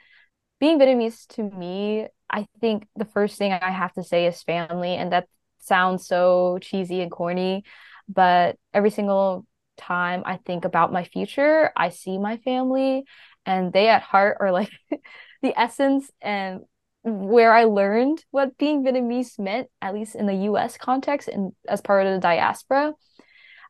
[0.61, 4.95] being Vietnamese to me, I think the first thing I have to say is family.
[4.95, 5.27] And that
[5.59, 7.65] sounds so cheesy and corny,
[8.09, 9.47] but every single
[9.81, 13.05] time I think about my future, I see my family
[13.47, 14.71] and they at heart are like
[15.43, 16.61] the essence and
[17.03, 21.81] where I learned what being Vietnamese meant, at least in the US context and as
[21.81, 22.93] part of the diaspora.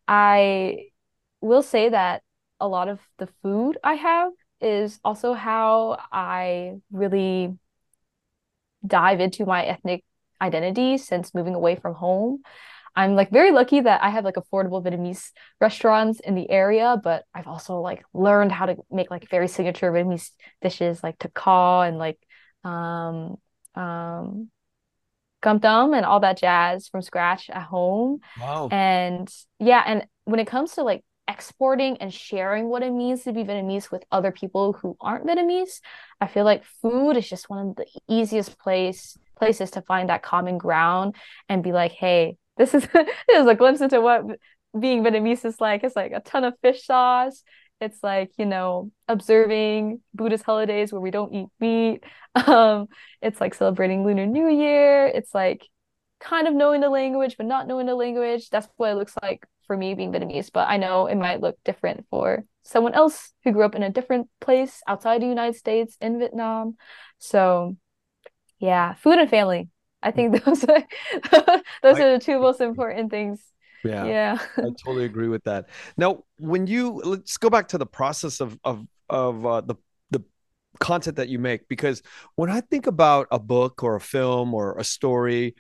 [0.09, 0.89] I
[1.41, 2.23] will say that
[2.59, 7.57] a lot of the food I have is also how I really
[8.87, 10.05] dive into my ethnic
[10.41, 12.43] identity since moving away from home.
[12.97, 15.31] I'm like very lucky that I have like affordable Vietnamese
[15.61, 19.91] restaurants in the area, but I've also like learned how to make like very signature
[19.93, 20.31] Vietnamese
[20.63, 22.19] dishes like takao and like
[22.65, 23.37] um
[23.75, 24.51] um
[25.43, 28.21] cơm tấm and all that jazz from scratch at home.
[28.41, 28.69] Wow.
[28.71, 29.29] And
[29.59, 33.45] yeah, and when it comes to like exporting and sharing what it means to be
[33.45, 35.81] Vietnamese with other people who aren't Vietnamese,
[36.21, 40.23] I feel like food is just one of the easiest place places to find that
[40.23, 41.17] common ground
[41.49, 44.25] and be like, hey, this is this is a glimpse into what
[44.79, 45.83] being Vietnamese is like.
[45.83, 47.43] It's like a ton of fish sauce.
[47.81, 52.05] It's like, you know, observing Buddhist holidays where we don't eat meat.
[52.33, 52.87] Um,
[53.21, 55.05] it's like celebrating Lunar New Year.
[55.07, 55.67] It's like
[56.21, 58.51] kind of knowing the language, but not knowing the language.
[58.51, 61.59] That's what it looks like for me being Vietnamese, but I know it might look
[61.65, 65.97] different for someone else who grew up in a different place outside the United States
[66.01, 66.77] in Vietnam.
[67.19, 67.77] So,
[68.61, 69.69] yeah, food and family.
[70.03, 70.83] I think those are
[71.83, 73.41] those I, are the two most important things.
[73.85, 74.05] Yeah.
[74.05, 74.39] Yeah.
[74.57, 75.69] I totally agree with that.
[75.97, 79.77] Now, when you let's go back to the process of of of uh, the
[80.11, 80.23] the
[80.79, 82.03] content that you make because
[82.37, 85.55] when I think about a book or a film or a story,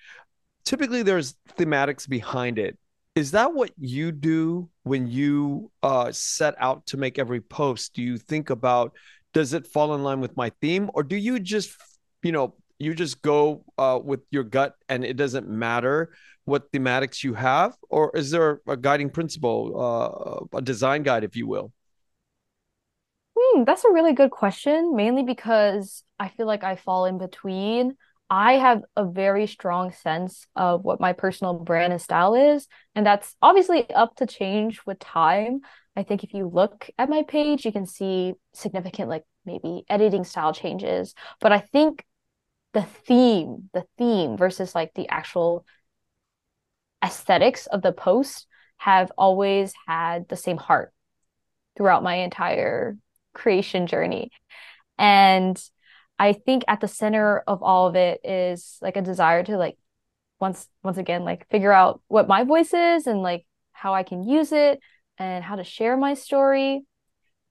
[0.64, 2.78] typically there's thematics behind it
[3.16, 8.02] is that what you do when you uh, set out to make every post do
[8.02, 8.92] you think about
[9.32, 11.76] does it fall in line with my theme or do you just
[12.22, 16.12] you know you just go uh, with your gut and it doesn't matter
[16.44, 21.36] what thematics you have or is there a guiding principle uh, a design guide if
[21.36, 21.72] you will
[23.38, 27.96] hmm, that's a really good question mainly because i feel like i fall in between
[28.32, 32.68] I have a very strong sense of what my personal brand and style is.
[32.94, 35.62] And that's obviously up to change with time.
[35.96, 40.22] I think if you look at my page, you can see significant, like maybe editing
[40.22, 41.12] style changes.
[41.40, 42.04] But I think
[42.72, 45.64] the theme, the theme versus like the actual
[47.04, 48.46] aesthetics of the post
[48.76, 50.92] have always had the same heart
[51.76, 52.96] throughout my entire
[53.34, 54.30] creation journey.
[54.98, 55.62] And
[56.18, 59.76] I think at the center of all of it is like a desire to like
[60.38, 64.22] once once again like figure out what my voice is and like how I can
[64.22, 64.80] use it
[65.18, 66.84] and how to share my story.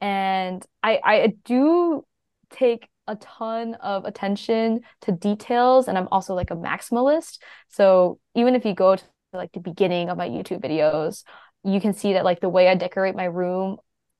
[0.02, 2.06] And I I do
[2.52, 7.40] take a ton of attention to details and I'm also like a maximalist.
[7.68, 9.04] So even if you go to
[9.34, 11.24] like the beginning of my YouTube videos,
[11.64, 13.78] you can see that like the way I decorate my room,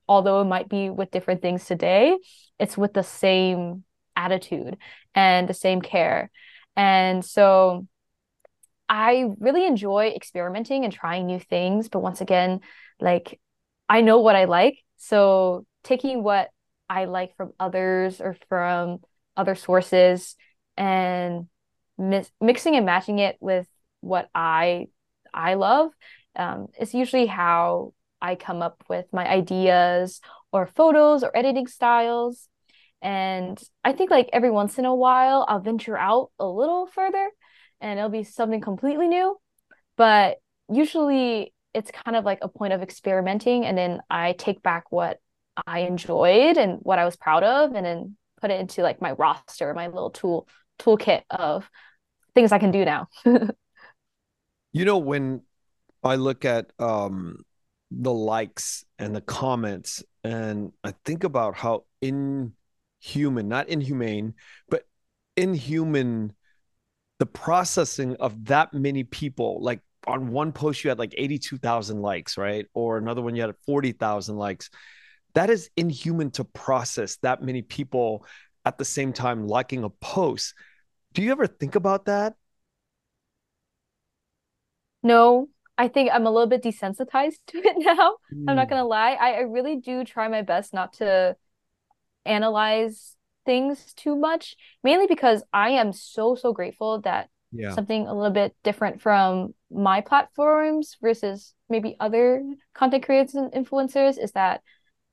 [0.08, 2.18] although it might be with different things today,
[2.60, 3.84] it's with the same
[4.16, 4.78] attitude
[5.14, 6.32] and the same care.
[6.76, 7.88] And so
[8.90, 11.90] I really enjoy experimenting and trying new things.
[11.90, 12.62] But once again,
[13.00, 13.40] like
[13.88, 14.80] I know what I like.
[14.98, 16.50] So taking what
[16.90, 19.00] I like from others or from
[19.38, 20.36] other sources
[20.76, 21.48] and
[21.98, 23.68] mi- mixing and matching it with
[24.02, 24.88] what I
[25.34, 25.92] I love
[26.36, 30.22] um, is usually how I come up with my ideas
[30.52, 32.48] or photos or editing styles.
[33.02, 37.30] And I think like every once in a while I'll venture out a little further
[37.80, 39.38] and it'll be something completely new.
[39.96, 40.38] But
[40.70, 45.20] usually it's kind of like a point of experimenting and then I take back what
[45.66, 49.12] I enjoyed and what I was proud of and then put it into like my
[49.12, 50.48] roster, my little tool
[50.80, 51.70] toolkit of
[52.34, 53.08] things I can do now.
[54.72, 55.42] you know, when
[56.04, 57.44] I look at um
[57.92, 64.36] the likes and the comments and I think about how inhuman, not inhumane,
[64.70, 64.84] but
[65.36, 66.34] inhuman
[67.18, 72.38] the processing of that many people like on one post you had like 82,000 likes,
[72.38, 72.66] right?
[72.74, 74.70] Or another one you had 40,000 likes.
[75.36, 78.26] That is inhuman to process that many people
[78.66, 80.54] at the same time liking a post.
[81.14, 82.36] Do you ever think about that?
[85.02, 88.18] No, I think I'm a little bit desensitized to it now.
[88.34, 88.46] Mm.
[88.50, 88.72] I'm not mm.
[88.72, 89.14] gonna lie.
[89.14, 91.36] I, I really do try my best not to
[92.26, 93.16] analyze
[93.46, 97.74] things too much, mainly because I am so, so grateful that yeah.
[97.74, 104.22] something a little bit different from my platforms versus maybe other content creators and influencers
[104.22, 104.62] is that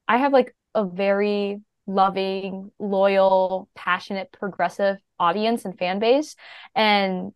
[0.09, 6.37] I have like a very loving, loyal, passionate, progressive audience and fan base.
[6.75, 7.33] And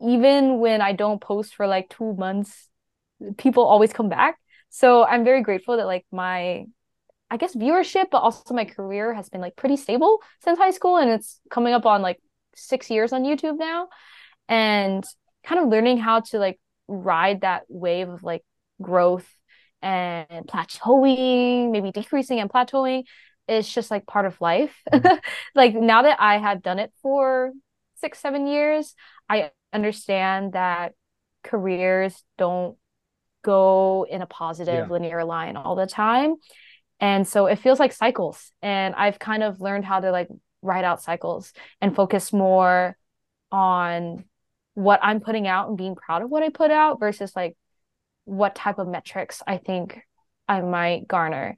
[0.00, 2.68] even when I don't post for like two months,
[3.38, 4.38] people always come back.
[4.70, 6.66] So I'm very grateful that like my
[7.30, 10.98] I guess viewership, but also my career has been like pretty stable since high school
[10.98, 12.20] and it's coming up on like
[12.54, 13.88] six years on YouTube now
[14.48, 15.04] and
[15.44, 18.44] kind of learning how to like ride that wave of like
[18.80, 19.28] growth
[19.84, 23.04] and plateauing, maybe decreasing and plateauing
[23.46, 24.74] is just like part of life.
[24.92, 25.16] Mm-hmm.
[25.54, 27.52] like now that I have done it for
[27.96, 28.94] six, seven years,
[29.28, 30.92] I understand that
[31.42, 32.76] careers don't
[33.42, 34.92] go in a positive yeah.
[34.92, 36.36] linear line all the time.
[36.98, 38.50] And so it feels like cycles.
[38.62, 40.28] And I've kind of learned how to like
[40.62, 42.96] ride out cycles and focus more
[43.52, 44.24] on
[44.72, 47.56] what I'm putting out and being proud of what I put out versus like
[48.24, 50.00] what type of metrics I think
[50.48, 51.56] I might garner.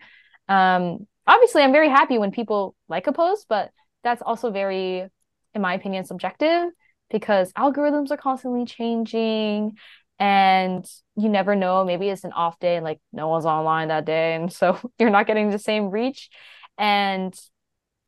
[0.48, 3.70] Um, obviously, I'm very happy when people like a post, but
[4.02, 5.06] that's also very,
[5.54, 6.70] in my opinion, subjective
[7.10, 9.76] because algorithms are constantly changing
[10.18, 10.84] and
[11.16, 11.84] you never know.
[11.84, 14.34] Maybe it's an off day and like no one's online that day.
[14.34, 16.30] And so you're not getting the same reach.
[16.78, 17.34] And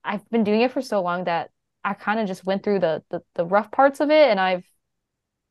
[0.05, 1.51] I've been doing it for so long that
[1.85, 4.65] I kind of just went through the, the the rough parts of it and I've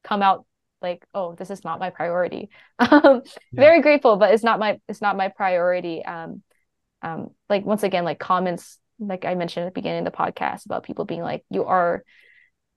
[0.04, 0.46] come out
[0.82, 2.50] like oh this is not my priority.
[2.80, 3.40] Um yeah.
[3.54, 6.42] very grateful but it's not my it's not my priority um
[7.02, 10.66] um like once again like comments like i mentioned at the beginning of the podcast
[10.66, 12.04] about people being like you are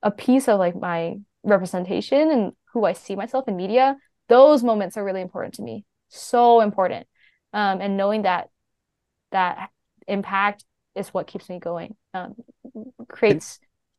[0.02, 3.96] a piece of like my representation and who i see myself in media.
[4.28, 5.84] Those moments are really important to me.
[6.08, 7.06] So important.
[7.52, 8.48] Um and knowing that
[9.32, 9.70] that
[10.06, 12.34] impact is what keeps me going um
[13.08, 13.58] creates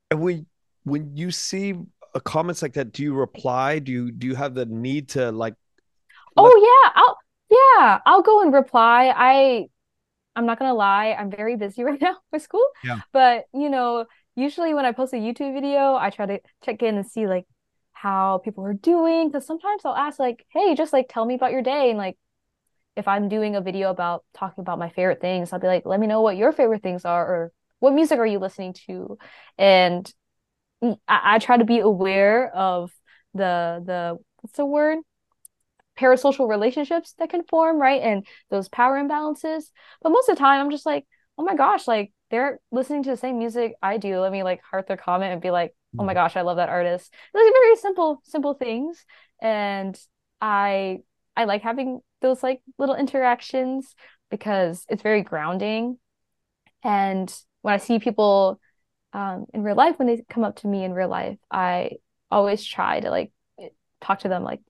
[0.10, 0.46] and, and when
[0.84, 1.74] when you see
[2.20, 3.80] comments like that, do you reply?
[3.80, 5.54] Do you do you have the need to like?
[6.36, 7.18] Oh yeah, I'll
[7.50, 9.14] yeah, I'll go and reply.
[9.16, 9.68] I
[10.36, 12.66] I'm not gonna lie, I'm very busy right now with school.
[12.84, 13.00] Yeah.
[13.14, 14.06] But you know,
[14.36, 17.46] usually when I post a YouTube video, I try to check in and see like
[17.94, 19.30] how people are doing.
[19.30, 22.18] Because sometimes I'll ask like, hey, just like tell me about your day and like
[22.96, 26.00] if I'm doing a video about talking about my favorite things, I'll be like, let
[26.00, 29.18] me know what your favorite things are or what music are you listening to?
[29.58, 30.12] And
[30.82, 32.92] I, I try to be aware of
[33.34, 35.00] the the what's the word?
[36.00, 38.02] Parasocial relationships that can form right?
[38.02, 39.66] And those power imbalances.
[40.02, 41.06] But most of the time i'm just like
[41.38, 44.20] oh my gosh like they're listening to the same music i do.
[44.20, 46.20] Let me like heart their comment and be like oh my mm-hmm.
[46.20, 47.14] gosh i love that artist.
[47.34, 49.06] Those are very simple simple things.
[49.42, 49.98] And
[50.40, 51.00] i
[51.36, 53.96] i like having those like little interactions
[54.30, 55.98] because it's very grounding.
[56.84, 58.60] And when i see people
[59.14, 61.92] um, in real life when they come up to me in real life i
[62.30, 63.32] always try to like
[64.00, 64.62] talk to them like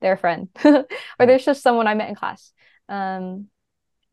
[0.00, 0.86] their friend or
[1.18, 2.52] there's just someone i met in class.
[2.88, 3.48] Um,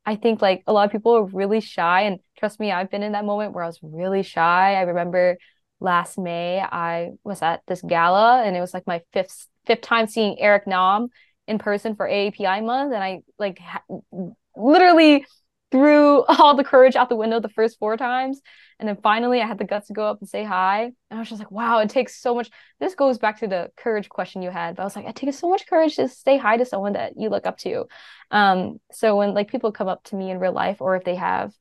[0.06, 3.04] i think like a lot of people are really shy and trust me i've been
[3.04, 4.76] in that moment where i was really shy.
[4.76, 5.38] I remember
[5.80, 10.08] last may i was at this gala and it was like my fifth fifth time
[10.08, 11.10] seeing eric nam
[11.48, 13.84] in person for aapi month and i like ha-
[14.56, 15.26] literally
[15.72, 18.42] threw all the courage out the window the first four times.
[18.80, 20.84] And then finally, I had the guts to go up and say hi.
[20.84, 22.50] And I was just like, wow, it takes so much.
[22.80, 24.76] This goes back to the courage question you had.
[24.76, 27.14] But I was like, it takes so much courage to say hi to someone that
[27.18, 27.86] you look up to.
[28.30, 31.16] Um, so when like people come up to me in real life, or if they
[31.16, 31.54] have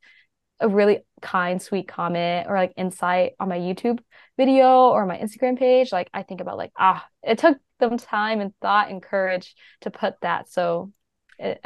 [0.61, 4.00] a really kind, sweet comment or like insight on my YouTube
[4.36, 8.40] video or my Instagram page, like I think about like, ah, it took them time
[8.40, 10.50] and thought and courage to put that.
[10.50, 10.92] So
[11.38, 11.61] it,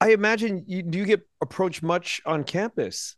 [0.00, 3.16] I imagine you do you get approached much on campus?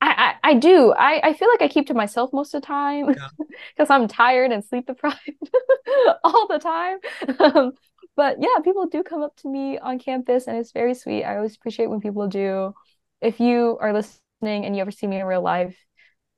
[0.00, 0.92] I, I, I do.
[0.92, 3.32] I, I feel like I keep to myself most of the time because
[3.78, 3.86] yeah.
[3.90, 5.18] I'm tired and sleep deprived
[6.24, 6.98] all the time.
[7.40, 7.72] Um,
[8.14, 11.24] but yeah, people do come up to me on campus and it's very sweet.
[11.24, 12.74] I always appreciate when people do.
[13.22, 15.76] If you are listening and you ever see me in real life,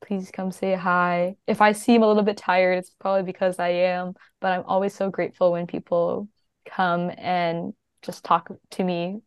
[0.01, 1.35] please come say hi.
[1.45, 4.93] If I seem a little bit tired, it's probably because I am, but I'm always
[4.93, 6.29] so grateful when people
[6.65, 9.21] come and just talk to me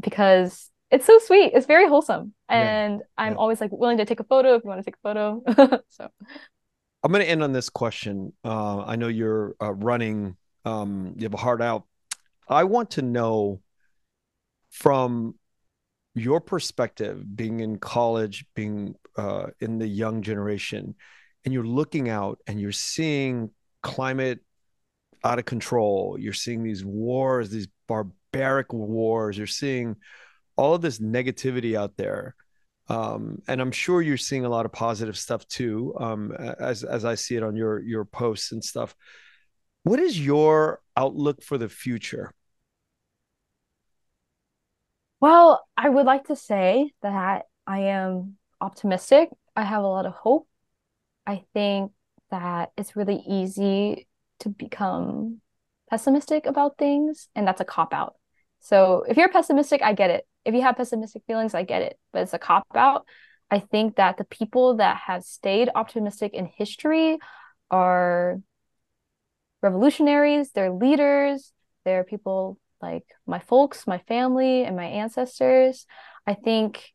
[0.00, 1.52] because it's so sweet.
[1.54, 2.34] It's very wholesome.
[2.48, 3.04] And yeah.
[3.16, 3.38] I'm yeah.
[3.38, 5.80] always like willing to take a photo if you want to take a photo.
[5.88, 6.08] so
[7.02, 8.32] I'm going to end on this question.
[8.44, 11.84] Uh, I know you're uh, running, um, you have a heart out.
[12.48, 13.60] I want to know
[14.70, 15.36] from
[16.14, 20.96] your perspective, being in college, being uh, in the young generation,
[21.44, 23.50] and you're looking out and you're seeing
[23.82, 24.40] climate
[25.24, 26.16] out of control.
[26.18, 29.36] You're seeing these wars, these barbaric wars.
[29.36, 29.96] You're seeing
[30.56, 32.34] all of this negativity out there.
[32.88, 37.04] Um, and I'm sure you're seeing a lot of positive stuff too, um, as as
[37.04, 38.96] I see it on your your posts and stuff.
[39.84, 42.32] What is your outlook for the future?
[45.20, 49.30] Well, I would like to say that I am optimistic.
[49.54, 50.48] I have a lot of hope.
[51.26, 51.92] I think
[52.30, 54.08] that it's really easy
[54.40, 55.40] to become
[55.88, 58.14] pessimistic about things, and that's a cop out.
[58.60, 60.26] So if you're pessimistic, I get it.
[60.44, 61.98] If you have pessimistic feelings, I get it.
[62.12, 63.06] But it's a cop out.
[63.50, 67.18] I think that the people that have stayed optimistic in history
[67.70, 68.40] are
[69.62, 71.52] revolutionaries, they're leaders,
[71.84, 75.86] they're people like my folks, my family, and my ancestors.
[76.26, 76.92] I think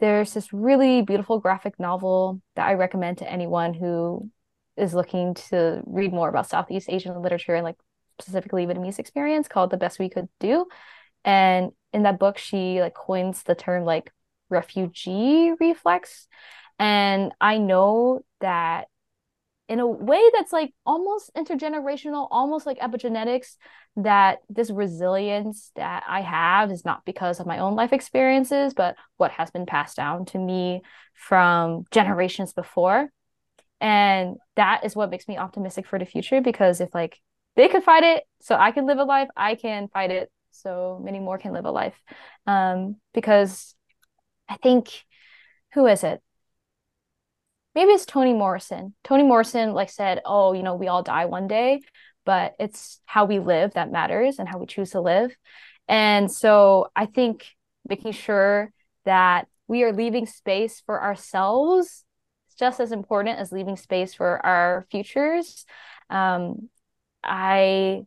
[0.00, 4.30] there's this really beautiful graphic novel that I recommend to anyone who
[4.76, 7.76] is looking to read more about Southeast Asian literature and like
[8.20, 10.66] specifically Vietnamese experience called The Best We Could Do.
[11.24, 14.12] And in that book, she like coins the term like
[14.48, 16.28] refugee reflex.
[16.78, 18.88] And I know that
[19.68, 23.56] in a way that's like almost intergenerational, almost like epigenetics,
[23.96, 28.94] that this resilience that I have is not because of my own life experiences, but
[29.16, 30.82] what has been passed down to me
[31.14, 33.10] from generations before.
[33.80, 37.20] And that is what makes me optimistic for the future because if like
[37.56, 41.00] they could fight it so i can live a life i can fight it so
[41.02, 41.94] many more can live a life.
[42.46, 43.74] Um, because
[44.48, 44.88] i think
[45.74, 46.22] who is it?
[47.74, 48.94] Maybe it's toni morrison.
[49.04, 51.82] Toni morrison like said oh you know we all die one day
[52.24, 55.36] but it's how we live that matters and how we choose to live.
[55.88, 57.46] And so i think
[57.88, 58.72] making sure
[59.04, 62.04] that we are leaving space for ourselves
[62.58, 65.64] just as important as leaving space for our futures
[66.10, 66.68] um,
[67.22, 68.06] I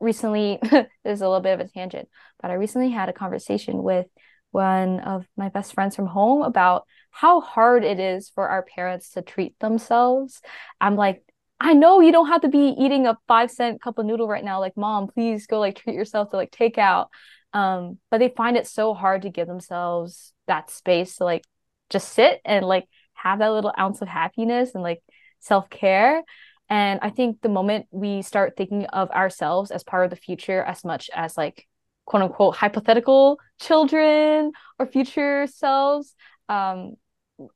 [0.00, 2.08] recently, this is a little bit of a tangent,
[2.40, 4.06] but I recently had a conversation with
[4.50, 9.10] one of my best friends from home about how hard it is for our parents
[9.12, 10.40] to treat themselves.
[10.80, 11.22] I'm like,
[11.58, 14.44] I know you don't have to be eating a five cent cup of noodle right
[14.44, 14.60] now.
[14.60, 17.08] Like, mom, please go like treat yourself to like take out.
[17.54, 21.44] Um, but they find it so hard to give themselves that space to like
[21.88, 22.86] just sit and like
[23.16, 25.02] have that little ounce of happiness and like
[25.40, 26.22] self care.
[26.68, 30.62] And I think the moment we start thinking of ourselves as part of the future
[30.62, 31.66] as much as like
[32.06, 36.14] quote unquote hypothetical children or future selves,
[36.48, 36.94] um,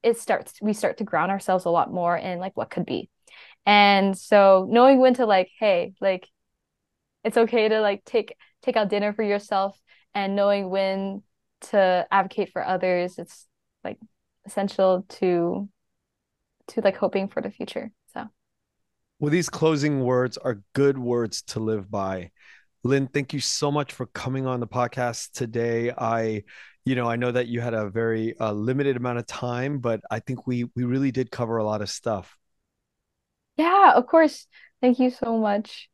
[0.03, 3.09] it starts we start to ground ourselves a lot more in like what could be.
[3.67, 6.29] And so knowing when to like, hey, like
[7.25, 9.79] it's okay to like take take out dinner for yourself
[10.15, 11.23] and knowing when
[11.61, 13.47] to advocate for others, it's
[13.85, 13.99] like
[14.47, 15.69] essential to
[16.69, 17.91] to like hoping for the future.
[18.13, 18.29] So
[19.19, 22.31] well, these closing words are good words to live by.
[22.83, 25.91] Linh, thank you so much for coming on the podcast today.
[25.91, 26.45] I,
[26.87, 30.01] you know, I know that you had a very uh, limited amount of time, but
[30.11, 32.35] I think we we really did cover a lot of stuff.
[33.59, 34.47] Yeah, of course.
[34.81, 35.90] Thank you so much.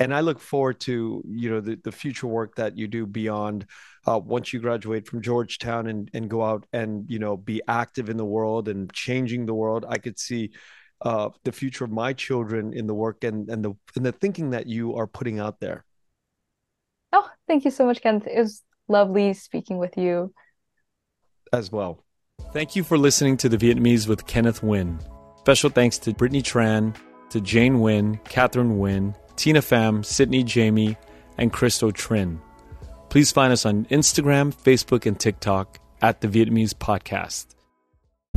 [0.00, 3.66] And I look forward to you know the, the future work that you do beyond
[4.08, 8.08] uh, once you graduate from Georgetown and and go out and you know be active
[8.08, 9.84] in the world and changing the world.
[9.86, 10.50] I could see
[11.02, 14.50] uh, the future of my children in the work and and the and the thinking
[14.50, 15.84] that you are putting out there.
[17.12, 18.22] Oh, thank you so much, Ken.
[18.26, 20.32] It was lovely speaking with you.
[21.52, 22.04] As well.
[22.52, 25.00] Thank you for listening to The Vietnamese with Kenneth Nguyen.
[25.40, 26.96] Special thanks to Brittany Tran,
[27.30, 30.98] to Jane Nguyen, Catherine Nguyen, Tina Pham, Sydney Jamie,
[31.38, 32.38] and Christo Trin.
[33.08, 37.46] Please find us on Instagram, Facebook, and TikTok at The Vietnamese Podcast.